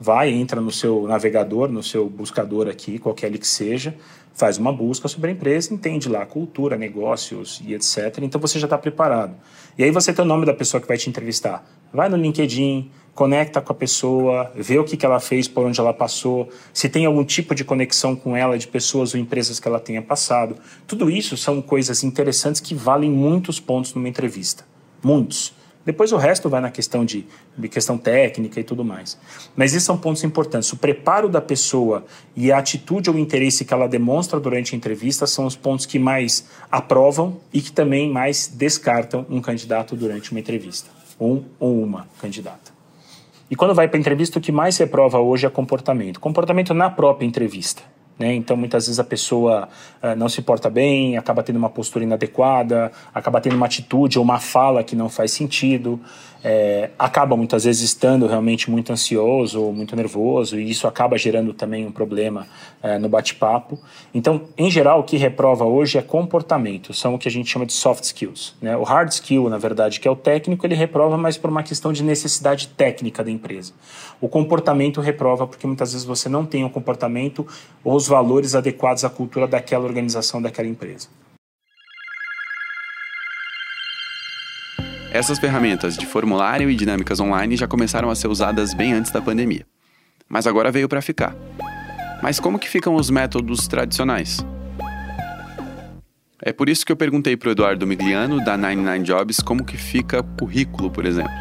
vai, 0.00 0.30
entra 0.30 0.60
no 0.60 0.70
seu 0.70 1.06
navegador, 1.06 1.68
no 1.68 1.82
seu 1.82 2.08
buscador 2.08 2.68
aqui, 2.68 2.98
qualquer 2.98 3.26
ele 3.26 3.38
que 3.38 3.46
seja, 3.46 3.94
faz 4.34 4.56
uma 4.56 4.72
busca 4.72 5.08
sobre 5.08 5.30
a 5.30 5.32
empresa, 5.32 5.74
entende 5.74 6.08
lá 6.08 6.24
cultura, 6.24 6.76
negócios 6.76 7.60
e 7.64 7.74
etc. 7.74 8.18
Então 8.22 8.40
você 8.40 8.58
já 8.58 8.66
está 8.66 8.78
preparado. 8.78 9.34
E 9.76 9.82
aí 9.82 9.90
você 9.90 10.12
tem 10.12 10.24
o 10.24 10.28
nome 10.28 10.46
da 10.46 10.54
pessoa 10.54 10.80
que 10.80 10.86
vai 10.86 10.96
te 10.96 11.10
entrevistar. 11.10 11.68
Vai 11.92 12.08
no 12.08 12.16
LinkedIn, 12.16 12.90
conecta 13.14 13.60
com 13.60 13.72
a 13.72 13.74
pessoa, 13.74 14.52
vê 14.54 14.78
o 14.78 14.84
que, 14.84 14.96
que 14.96 15.04
ela 15.04 15.18
fez, 15.18 15.48
por 15.48 15.66
onde 15.66 15.80
ela 15.80 15.92
passou, 15.92 16.48
se 16.72 16.88
tem 16.88 17.04
algum 17.04 17.24
tipo 17.24 17.52
de 17.52 17.64
conexão 17.64 18.14
com 18.14 18.36
ela, 18.36 18.56
de 18.56 18.68
pessoas 18.68 19.14
ou 19.14 19.20
empresas 19.20 19.58
que 19.58 19.66
ela 19.66 19.80
tenha 19.80 20.00
passado. 20.00 20.54
Tudo 20.86 21.10
isso 21.10 21.36
são 21.36 21.60
coisas 21.60 22.04
interessantes 22.04 22.60
que 22.60 22.74
valem 22.74 23.10
muitos 23.10 23.58
pontos 23.58 23.92
numa 23.92 24.08
entrevista. 24.08 24.64
Muitos. 25.02 25.57
Depois 25.88 26.12
o 26.12 26.18
resto 26.18 26.50
vai 26.50 26.60
na 26.60 26.70
questão 26.70 27.02
de, 27.02 27.24
de 27.56 27.66
questão 27.66 27.96
técnica 27.96 28.60
e 28.60 28.62
tudo 28.62 28.84
mais. 28.84 29.16
Mas 29.56 29.72
esses 29.72 29.84
são 29.84 29.96
pontos 29.96 30.22
importantes. 30.22 30.70
O 30.70 30.76
preparo 30.76 31.30
da 31.30 31.40
pessoa 31.40 32.04
e 32.36 32.52
a 32.52 32.58
atitude 32.58 33.08
ou 33.08 33.18
interesse 33.18 33.64
que 33.64 33.72
ela 33.72 33.88
demonstra 33.88 34.38
durante 34.38 34.74
a 34.74 34.76
entrevista 34.76 35.26
são 35.26 35.46
os 35.46 35.56
pontos 35.56 35.86
que 35.86 35.98
mais 35.98 36.46
aprovam 36.70 37.38
e 37.54 37.62
que 37.62 37.72
também 37.72 38.10
mais 38.10 38.48
descartam 38.48 39.24
um 39.30 39.40
candidato 39.40 39.96
durante 39.96 40.30
uma 40.30 40.40
entrevista. 40.40 40.90
Um 41.18 41.44
ou 41.58 41.82
uma 41.82 42.06
candidata. 42.20 42.70
E 43.50 43.56
quando 43.56 43.74
vai 43.74 43.88
para 43.88 43.96
a 43.96 44.00
entrevista, 44.00 44.38
o 44.38 44.42
que 44.42 44.52
mais 44.52 44.74
se 44.74 44.86
prova 44.86 45.18
hoje 45.18 45.46
é 45.46 45.48
comportamento. 45.48 46.20
Comportamento 46.20 46.74
na 46.74 46.90
própria 46.90 47.24
entrevista. 47.24 47.82
Né? 48.18 48.34
Então, 48.34 48.56
muitas 48.56 48.86
vezes 48.86 48.98
a 48.98 49.04
pessoa 49.04 49.68
uh, 50.02 50.16
não 50.16 50.28
se 50.28 50.42
porta 50.42 50.68
bem, 50.68 51.16
acaba 51.16 51.42
tendo 51.42 51.56
uma 51.56 51.70
postura 51.70 52.04
inadequada, 52.04 52.90
acaba 53.14 53.40
tendo 53.40 53.54
uma 53.54 53.66
atitude 53.66 54.18
ou 54.18 54.24
uma 54.24 54.40
fala 54.40 54.82
que 54.82 54.96
não 54.96 55.08
faz 55.08 55.30
sentido 55.30 56.00
é, 56.42 56.90
acaba 56.98 57.36
muitas 57.36 57.64
vezes 57.64 57.82
estando 57.82 58.26
realmente 58.26 58.70
muito 58.70 58.92
ansioso 58.92 59.62
ou 59.62 59.72
muito 59.72 59.96
nervoso, 59.96 60.58
e 60.58 60.70
isso 60.70 60.86
acaba 60.86 61.18
gerando 61.18 61.52
também 61.52 61.86
um 61.86 61.92
problema 61.92 62.46
é, 62.82 62.98
no 62.98 63.08
bate-papo. 63.08 63.78
Então, 64.14 64.42
em 64.56 64.70
geral, 64.70 65.00
o 65.00 65.02
que 65.02 65.16
reprova 65.16 65.64
hoje 65.64 65.98
é 65.98 66.02
comportamento, 66.02 66.94
são 66.94 67.14
o 67.14 67.18
que 67.18 67.28
a 67.28 67.30
gente 67.30 67.50
chama 67.50 67.66
de 67.66 67.72
soft 67.72 68.04
skills. 68.04 68.54
Né? 68.60 68.76
O 68.76 68.82
hard 68.82 69.10
skill, 69.10 69.48
na 69.48 69.58
verdade, 69.58 70.00
que 70.00 70.06
é 70.06 70.10
o 70.10 70.16
técnico, 70.16 70.66
ele 70.66 70.74
reprova 70.74 71.16
mais 71.16 71.36
por 71.36 71.50
uma 71.50 71.62
questão 71.62 71.92
de 71.92 72.02
necessidade 72.02 72.68
técnica 72.68 73.24
da 73.24 73.30
empresa. 73.30 73.72
O 74.20 74.28
comportamento 74.28 75.00
reprova 75.00 75.46
porque 75.46 75.66
muitas 75.66 75.92
vezes 75.92 76.06
você 76.06 76.28
não 76.28 76.44
tem 76.44 76.64
o 76.64 76.70
comportamento 76.70 77.46
ou 77.84 77.94
os 77.94 78.06
valores 78.06 78.54
adequados 78.54 79.04
à 79.04 79.10
cultura 79.10 79.46
daquela 79.46 79.84
organização, 79.84 80.40
daquela 80.40 80.68
empresa. 80.68 81.08
Essas 85.10 85.38
ferramentas 85.38 85.96
de 85.96 86.04
formulário 86.04 86.68
e 86.68 86.74
dinâmicas 86.74 87.18
online 87.18 87.56
já 87.56 87.66
começaram 87.66 88.10
a 88.10 88.14
ser 88.14 88.28
usadas 88.28 88.74
bem 88.74 88.92
antes 88.92 89.10
da 89.10 89.22
pandemia. 89.22 89.66
Mas 90.28 90.46
agora 90.46 90.70
veio 90.70 90.88
para 90.88 91.00
ficar. 91.00 91.34
Mas 92.22 92.38
como 92.38 92.58
que 92.58 92.68
ficam 92.68 92.94
os 92.94 93.08
métodos 93.08 93.66
tradicionais? 93.66 94.44
É 96.42 96.52
por 96.52 96.68
isso 96.68 96.84
que 96.84 96.92
eu 96.92 96.96
perguntei 96.96 97.36
para 97.36 97.48
o 97.48 97.52
Eduardo 97.52 97.86
Migliano, 97.86 98.44
da 98.44 98.56
99 98.56 98.98
Jobs, 99.00 99.40
como 99.40 99.64
que 99.64 99.78
fica 99.78 100.22
currículo, 100.22 100.90
por 100.90 101.06
exemplo. 101.06 101.32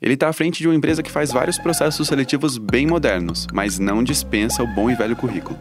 Ele 0.00 0.14
está 0.14 0.28
à 0.28 0.32
frente 0.32 0.58
de 0.58 0.68
uma 0.68 0.76
empresa 0.76 1.02
que 1.02 1.10
faz 1.10 1.32
vários 1.32 1.58
processos 1.58 2.06
seletivos 2.06 2.58
bem 2.58 2.86
modernos, 2.86 3.48
mas 3.52 3.80
não 3.80 4.04
dispensa 4.04 4.62
o 4.62 4.66
bom 4.66 4.88
e 4.88 4.94
velho 4.94 5.16
currículo. 5.16 5.58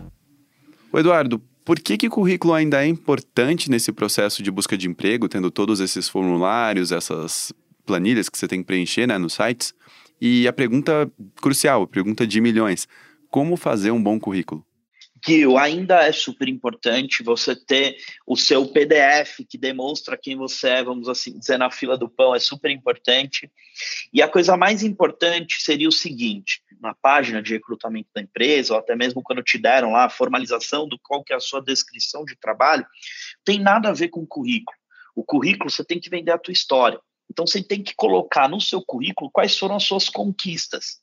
O 0.94 1.00
Eduardo, 1.00 1.42
por 1.68 1.82
que, 1.82 1.98
que 1.98 2.08
o 2.08 2.10
currículo 2.10 2.54
ainda 2.54 2.82
é 2.82 2.88
importante 2.88 3.70
nesse 3.70 3.92
processo 3.92 4.42
de 4.42 4.50
busca 4.50 4.78
de 4.78 4.88
emprego, 4.88 5.28
tendo 5.28 5.52
todos 5.52 5.82
esses 5.82 6.08
formulários, 6.08 6.94
essas 6.94 7.52
planilhas 7.86 8.30
que 8.30 8.38
você 8.38 8.48
tem 8.48 8.62
que 8.62 8.66
preencher 8.66 9.06
né, 9.06 9.18
nos 9.18 9.34
sites? 9.34 9.74
E 10.22 10.48
a 10.48 10.54
pergunta 10.54 11.12
crucial, 11.42 11.82
a 11.82 11.88
pergunta 11.88 12.26
de 12.26 12.40
milhões: 12.40 12.88
como 13.30 13.58
fazer 13.58 13.92
um 13.92 14.02
bom 14.02 14.18
currículo? 14.18 14.64
Gil, 15.28 15.58
ainda 15.58 16.08
é 16.08 16.12
super 16.14 16.48
importante 16.48 17.22
você 17.22 17.54
ter 17.54 17.98
o 18.26 18.38
seu 18.38 18.66
PDF 18.66 19.46
que 19.50 19.58
demonstra 19.58 20.18
quem 20.18 20.38
você 20.38 20.70
é, 20.70 20.84
vamos 20.84 21.10
assim 21.10 21.38
dizer, 21.38 21.58
na 21.58 21.70
fila 21.70 21.98
do 21.98 22.08
pão, 22.08 22.34
é 22.34 22.40
super 22.40 22.72
importante. 22.72 23.52
E 24.14 24.22
a 24.22 24.30
coisa 24.30 24.56
mais 24.56 24.84
importante 24.84 25.62
seria 25.62 25.90
o 25.90 25.92
seguinte: 25.92 26.62
na 26.80 26.94
página 26.94 27.42
de 27.42 27.54
recrutamento 27.54 28.10
da 28.16 28.22
empresa, 28.22 28.74
ou 28.74 28.80
até 28.80 28.96
mesmo 28.96 29.22
quando 29.22 29.44
te 29.44 29.58
deram 29.58 29.92
lá 29.92 30.06
a 30.06 30.10
formalização 30.10 30.88
do 30.88 30.98
qual 30.98 31.22
que 31.24 31.34
é 31.34 31.36
a 31.36 31.42
sua 31.42 31.62
descrição 31.62 32.24
de 32.24 32.36
trabalho, 32.38 32.86
tem 33.44 33.60
nada 33.60 33.90
a 33.90 33.94
ver 33.94 34.08
com 34.08 34.22
o 34.22 34.28
currículo. 34.28 34.78
O 35.14 35.24
currículo 35.24 35.70
você 35.70 35.84
tem 35.84 36.00
que 36.00 36.10
vender 36.10 36.32
a 36.32 36.38
tua 36.38 36.54
história. 36.54 37.00
Então 37.30 37.46
você 37.46 37.62
tem 37.62 37.84
que 37.84 37.94
colocar 37.96 38.48
no 38.48 38.62
seu 38.62 38.82
currículo 38.82 39.30
quais 39.30 39.58
foram 39.58 39.76
as 39.76 39.84
suas 39.84 40.08
conquistas. 40.08 41.02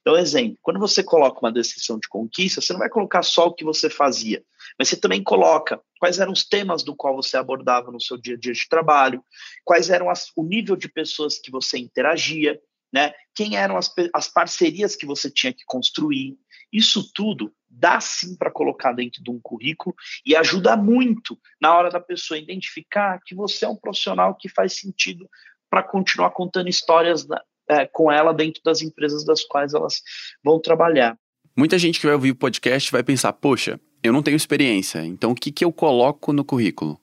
Então, 0.00 0.16
exemplo, 0.16 0.58
quando 0.62 0.78
você 0.78 1.02
coloca 1.02 1.40
uma 1.40 1.52
descrição 1.52 1.98
de 1.98 2.08
conquista, 2.08 2.60
você 2.60 2.72
não 2.72 2.80
vai 2.80 2.88
colocar 2.88 3.22
só 3.22 3.46
o 3.46 3.54
que 3.54 3.64
você 3.64 3.90
fazia, 3.90 4.42
mas 4.78 4.88
você 4.88 4.96
também 4.96 5.22
coloca 5.22 5.80
quais 5.98 6.18
eram 6.18 6.32
os 6.32 6.44
temas 6.44 6.82
do 6.82 6.94
qual 6.94 7.14
você 7.14 7.36
abordava 7.36 7.90
no 7.90 8.00
seu 8.00 8.16
dia 8.16 8.34
a 8.34 8.38
dia 8.38 8.52
de 8.52 8.68
trabalho, 8.68 9.24
quais 9.64 9.90
eram 9.90 10.10
as, 10.10 10.30
o 10.36 10.44
nível 10.44 10.76
de 10.76 10.88
pessoas 10.88 11.38
que 11.38 11.50
você 11.50 11.78
interagia, 11.78 12.60
né? 12.92 13.12
Quem 13.34 13.56
eram 13.56 13.76
as, 13.76 13.92
as 14.14 14.28
parcerias 14.28 14.94
que 14.94 15.06
você 15.06 15.30
tinha 15.30 15.52
que 15.52 15.64
construir. 15.64 16.36
Isso 16.70 17.10
tudo 17.14 17.52
dá 17.68 18.00
sim 18.00 18.36
para 18.36 18.50
colocar 18.50 18.92
dentro 18.92 19.22
de 19.22 19.30
um 19.30 19.40
currículo 19.40 19.94
e 20.26 20.36
ajuda 20.36 20.76
muito 20.76 21.38
na 21.60 21.74
hora 21.74 21.90
da 21.90 22.00
pessoa 22.00 22.38
identificar 22.38 23.18
que 23.24 23.34
você 23.34 23.64
é 23.64 23.68
um 23.68 23.76
profissional 23.76 24.34
que 24.34 24.48
faz 24.48 24.74
sentido 24.74 25.28
para 25.70 25.82
continuar 25.82 26.30
contando 26.32 26.68
histórias 26.68 27.26
é, 27.68 27.86
com 27.86 28.10
ela 28.10 28.32
dentro 28.32 28.62
das 28.64 28.82
empresas 28.82 29.24
das 29.24 29.44
quais 29.44 29.74
elas 29.74 30.02
vão 30.42 30.60
trabalhar. 30.60 31.16
Muita 31.56 31.78
gente 31.78 32.00
que 32.00 32.06
vai 32.06 32.14
ouvir 32.14 32.30
o 32.30 32.36
podcast 32.36 32.90
vai 32.90 33.02
pensar: 33.02 33.32
poxa, 33.32 33.78
eu 34.02 34.12
não 34.12 34.22
tenho 34.22 34.36
experiência, 34.36 35.04
então 35.04 35.32
o 35.32 35.34
que, 35.34 35.52
que 35.52 35.64
eu 35.64 35.72
coloco 35.72 36.32
no 36.32 36.44
currículo? 36.44 37.00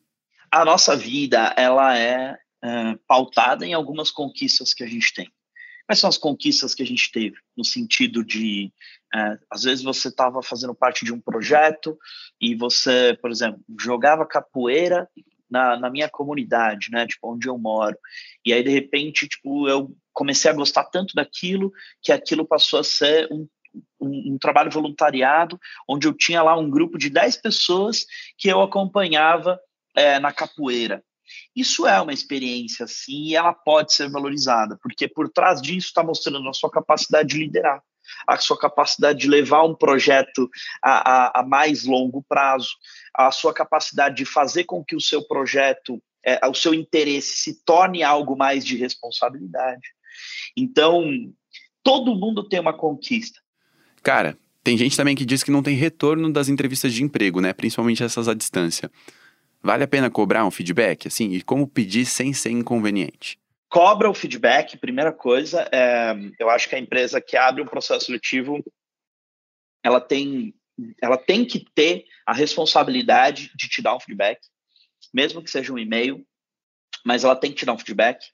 A 0.52 0.66
nossa 0.66 0.96
vida 0.96 1.54
ela 1.56 1.98
é, 1.98 2.38
é 2.64 2.96
pautada 3.08 3.66
em 3.66 3.74
algumas 3.74 4.10
conquistas 4.10 4.74
que 4.74 4.84
a 4.84 4.88
gente 4.88 5.14
tem. 5.14 5.32
Quais 5.86 6.00
são 6.00 6.10
as 6.10 6.18
conquistas 6.18 6.76
que 6.76 6.84
a 6.84 6.86
gente 6.86 7.12
teve? 7.12 7.36
No 7.58 7.66
sentido 7.66 8.24
de, 8.24 8.72
é, 9.14 9.40
às 9.50 9.64
vezes 9.64 9.84
você 9.84 10.10
estava 10.10 10.42
fazendo 10.44 10.76
parte 10.76 11.04
de 11.04 11.14
um 11.14 11.20
projeto 11.20 11.98
e 12.40 12.56
você, 12.56 13.18
por 13.20 13.32
exemplo, 13.32 13.60
jogava 13.80 14.26
capoeira 14.26 15.10
na, 15.50 15.78
na 15.78 15.90
minha 15.90 16.10
comunidade, 16.10 16.88
né? 16.92 17.08
Tipo, 17.08 17.34
onde 17.34 17.48
eu 17.48 17.58
moro. 17.58 17.98
E 18.46 18.54
aí, 18.54 18.64
de 18.64 18.70
repente, 18.70 19.28
tipo, 19.28 19.68
eu 19.68 19.96
comecei 20.14 20.50
a 20.50 20.54
gostar 20.54 20.86
tanto 20.86 21.14
daquilo 21.16 21.72
que 22.02 22.12
aquilo 22.12 22.46
passou 22.46 22.80
a 22.80 22.84
ser 22.84 23.28
um, 23.32 23.48
um, 24.00 24.34
um, 24.34 24.38
trabalho 24.38 24.72
voluntariado, 24.72 25.60
onde 25.88 26.08
eu 26.08 26.14
tinha 26.14 26.44
lá 26.44 26.58
um 26.58 26.70
grupo 26.70 26.98
de 26.98 27.10
10 27.10 27.42
pessoas 27.42 28.06
que 28.38 28.50
eu 28.50 28.62
acompanhava 28.62 29.60
é, 29.96 30.20
na 30.20 30.32
capoeira. 30.32 31.04
Isso 31.56 31.86
é 31.86 32.02
uma 32.02 32.14
experiência, 32.14 32.88
sim, 32.88 33.28
e 33.28 33.36
ela 33.36 33.54
pode 33.54 33.94
ser 33.94 34.10
valorizada, 34.10 34.78
porque 34.82 35.08
por 35.08 35.30
trás 35.30 35.62
disso 35.62 35.88
está 35.88 36.04
mostrando 36.04 36.48
a 36.50 36.54
sua 36.54 36.72
capacidade 36.72 37.30
de 37.30 37.38
liderar 37.38 37.84
a 38.28 38.38
sua 38.38 38.58
capacidade 38.58 39.20
de 39.20 39.28
levar 39.28 39.64
um 39.64 39.76
projeto 39.76 40.50
a, 40.84 41.40
a, 41.40 41.40
a 41.42 41.44
mais 41.44 41.86
longo 41.86 42.24
prazo, 42.28 42.70
a 43.14 43.32
sua 43.32 43.54
capacidade 43.54 44.18
de 44.18 44.26
fazer 44.26 44.64
com 44.64 44.84
que 44.84 44.96
o 44.96 45.02
seu 45.02 45.26
projeto, 45.28 46.02
é, 46.24 46.48
o 46.48 46.54
seu 46.54 46.74
interesse 46.74 47.38
se 47.38 47.64
torne 47.64 48.04
algo 48.04 48.36
mais 48.36 48.66
de 48.66 48.78
responsabilidade. 48.78 49.88
Então, 50.56 51.04
todo 51.84 52.16
mundo 52.16 52.48
tem 52.48 52.60
uma 52.60 52.74
conquista. 52.74 53.40
Cara, 54.04 54.38
tem 54.64 54.78
gente 54.78 54.98
também 54.98 55.16
que 55.16 55.26
diz 55.26 55.44
que 55.44 55.52
não 55.52 55.64
tem 55.64 55.76
retorno 55.76 56.32
das 56.32 56.50
entrevistas 56.50 56.94
de 56.94 57.04
emprego, 57.04 57.42
né? 57.42 57.54
Principalmente 57.54 58.04
essas 58.04 58.28
à 58.28 58.34
distância. 58.34 58.92
Vale 59.62 59.84
a 59.84 59.88
pena 59.88 60.10
cobrar 60.10 60.46
um 60.46 60.52
feedback, 60.52 61.08
assim? 61.08 61.32
E 61.32 61.42
como 61.42 61.68
pedir 61.68 62.06
sem 62.06 62.34
ser 62.34 62.52
inconveniente? 62.52 63.38
Cobra 63.70 64.10
o 64.10 64.14
feedback, 64.14 64.78
primeira 64.78 65.14
coisa. 65.14 65.70
É, 65.72 66.14
eu 66.40 66.50
acho 66.50 66.68
que 66.68 66.76
a 66.76 66.80
empresa 66.80 67.22
que 67.22 67.38
abre 67.38 67.62
um 67.62 67.68
processo 67.68 68.08
seletivo, 68.08 68.64
ela 69.84 70.02
tem, 70.02 70.54
ela 71.02 71.18
tem 71.18 71.46
que 71.46 71.64
ter 71.74 72.06
a 72.26 72.34
responsabilidade 72.34 73.52
de 73.56 73.70
te 73.70 73.82
dar 73.82 73.96
um 73.96 74.00
feedback, 74.00 74.40
mesmo 75.14 75.44
que 75.44 75.52
seja 75.52 75.72
um 75.72 75.78
e-mail, 75.78 76.26
mas 77.06 77.24
ela 77.24 77.36
tem 77.36 77.52
que 77.52 77.58
te 77.58 77.66
dar 77.66 77.74
um 77.74 77.78
feedback. 77.78 78.26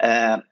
É, 0.00 0.42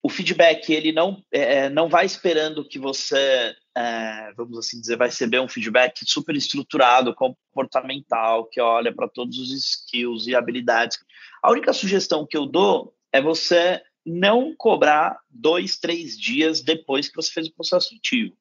o 0.00 0.08
feedback 0.08 0.72
ele 0.72 0.92
não 0.92 1.22
é, 1.32 1.54
é 1.54 1.68
não 1.68 1.88
vai 1.88 2.06
esperando 2.06 2.66
que 2.66 2.78
você 2.78 3.54
é, 3.76 4.32
vamos 4.36 4.56
assim 4.58 4.80
dizer 4.80 4.96
vai 4.96 5.08
receber 5.08 5.40
um 5.40 5.48
feedback 5.48 6.08
super 6.08 6.36
estruturado 6.36 7.14
comportamental 7.14 8.46
que 8.46 8.60
olha 8.60 8.94
para 8.94 9.08
todos 9.08 9.38
os 9.38 9.50
skills 9.50 10.28
e 10.28 10.36
habilidades 10.36 10.98
a 11.42 11.50
única 11.50 11.72
sugestão 11.72 12.24
que 12.24 12.36
eu 12.36 12.46
dou 12.46 12.96
é 13.12 13.20
você 13.20 13.80
não 14.04 14.54
cobrar 14.56 15.18
dois, 15.30 15.76
três 15.76 16.18
dias 16.18 16.62
depois 16.62 17.08
que 17.08 17.16
você 17.16 17.30
fez 17.30 17.46
o 17.48 17.54
processo 17.54 17.88
seletivo. 17.88 18.34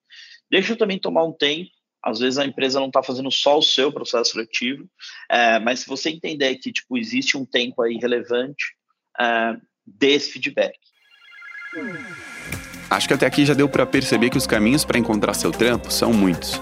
Deixa 0.49 0.73
eu 0.73 0.77
também 0.77 0.99
tomar 0.99 1.25
um 1.25 1.33
tempo. 1.33 1.69
Às 2.03 2.19
vezes 2.19 2.39
a 2.39 2.45
empresa 2.45 2.79
não 2.79 2.87
está 2.87 3.03
fazendo 3.03 3.29
só 3.31 3.57
o 3.57 3.61
seu 3.61 3.91
processo 3.91 4.31
seletivo, 4.31 4.89
é, 5.29 5.59
mas 5.59 5.81
se 5.81 5.87
você 5.87 6.09
entender 6.09 6.55
que 6.55 6.71
tipo 6.71 6.97
existe 6.97 7.35
um 7.35 7.45
tempo 7.45 7.81
aí 7.81 7.97
relevante, 7.97 8.75
é, 9.19 9.57
dê 9.85 10.11
esse 10.11 10.31
feedback. 10.31 10.77
Acho 12.89 13.07
que 13.07 13.13
até 13.13 13.25
aqui 13.25 13.45
já 13.45 13.53
deu 13.53 13.67
para 13.67 13.85
perceber 13.85 14.29
que 14.29 14.37
os 14.37 14.47
caminhos 14.47 14.85
para 14.85 14.97
encontrar 14.97 15.33
seu 15.33 15.51
trampo 15.51 15.91
são 15.91 16.13
muitos. 16.13 16.61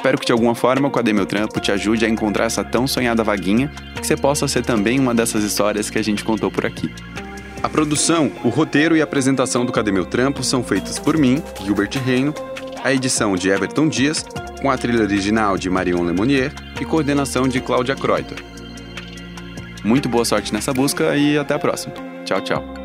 Espero 0.00 0.16
que 0.16 0.24
de 0.24 0.32
alguma 0.32 0.54
forma 0.54 0.88
o 0.88 0.90
Cadê 0.90 1.12
Meu 1.12 1.26
Trampo 1.26 1.60
te 1.60 1.70
ajude 1.70 2.06
a 2.06 2.08
encontrar 2.08 2.46
essa 2.46 2.64
tão 2.64 2.86
sonhada 2.86 3.22
vaguinha 3.22 3.70
que 3.94 4.06
você 4.06 4.16
possa 4.16 4.48
ser 4.48 4.64
também 4.64 4.98
uma 4.98 5.14
dessas 5.14 5.44
histórias 5.44 5.90
que 5.90 5.98
a 5.98 6.02
gente 6.02 6.24
contou 6.24 6.50
por 6.50 6.64
aqui. 6.64 6.90
A 7.62 7.68
produção, 7.68 8.32
o 8.42 8.48
roteiro 8.48 8.96
e 8.96 9.02
a 9.02 9.04
apresentação 9.04 9.62
do 9.62 9.70
Cadê 9.70 9.92
Meu 9.92 10.06
Trampo 10.06 10.42
são 10.42 10.64
feitas 10.64 10.98
por 10.98 11.18
mim, 11.18 11.42
Gilbert 11.62 11.90
Reino, 12.02 12.34
a 12.82 12.90
edição 12.94 13.36
de 13.36 13.50
Everton 13.50 13.90
Dias, 13.90 14.24
com 14.62 14.70
a 14.70 14.78
trilha 14.78 15.02
original 15.02 15.58
de 15.58 15.68
Marion 15.68 16.02
Lemonnier 16.02 16.50
e 16.80 16.84
coordenação 16.86 17.46
de 17.46 17.60
Cláudia 17.60 17.94
Kreuter. 17.94 18.42
Muito 19.84 20.08
boa 20.08 20.24
sorte 20.24 20.50
nessa 20.50 20.72
busca 20.72 21.14
e 21.14 21.36
até 21.36 21.52
a 21.52 21.58
próxima. 21.58 21.92
Tchau, 22.24 22.40
tchau. 22.40 22.79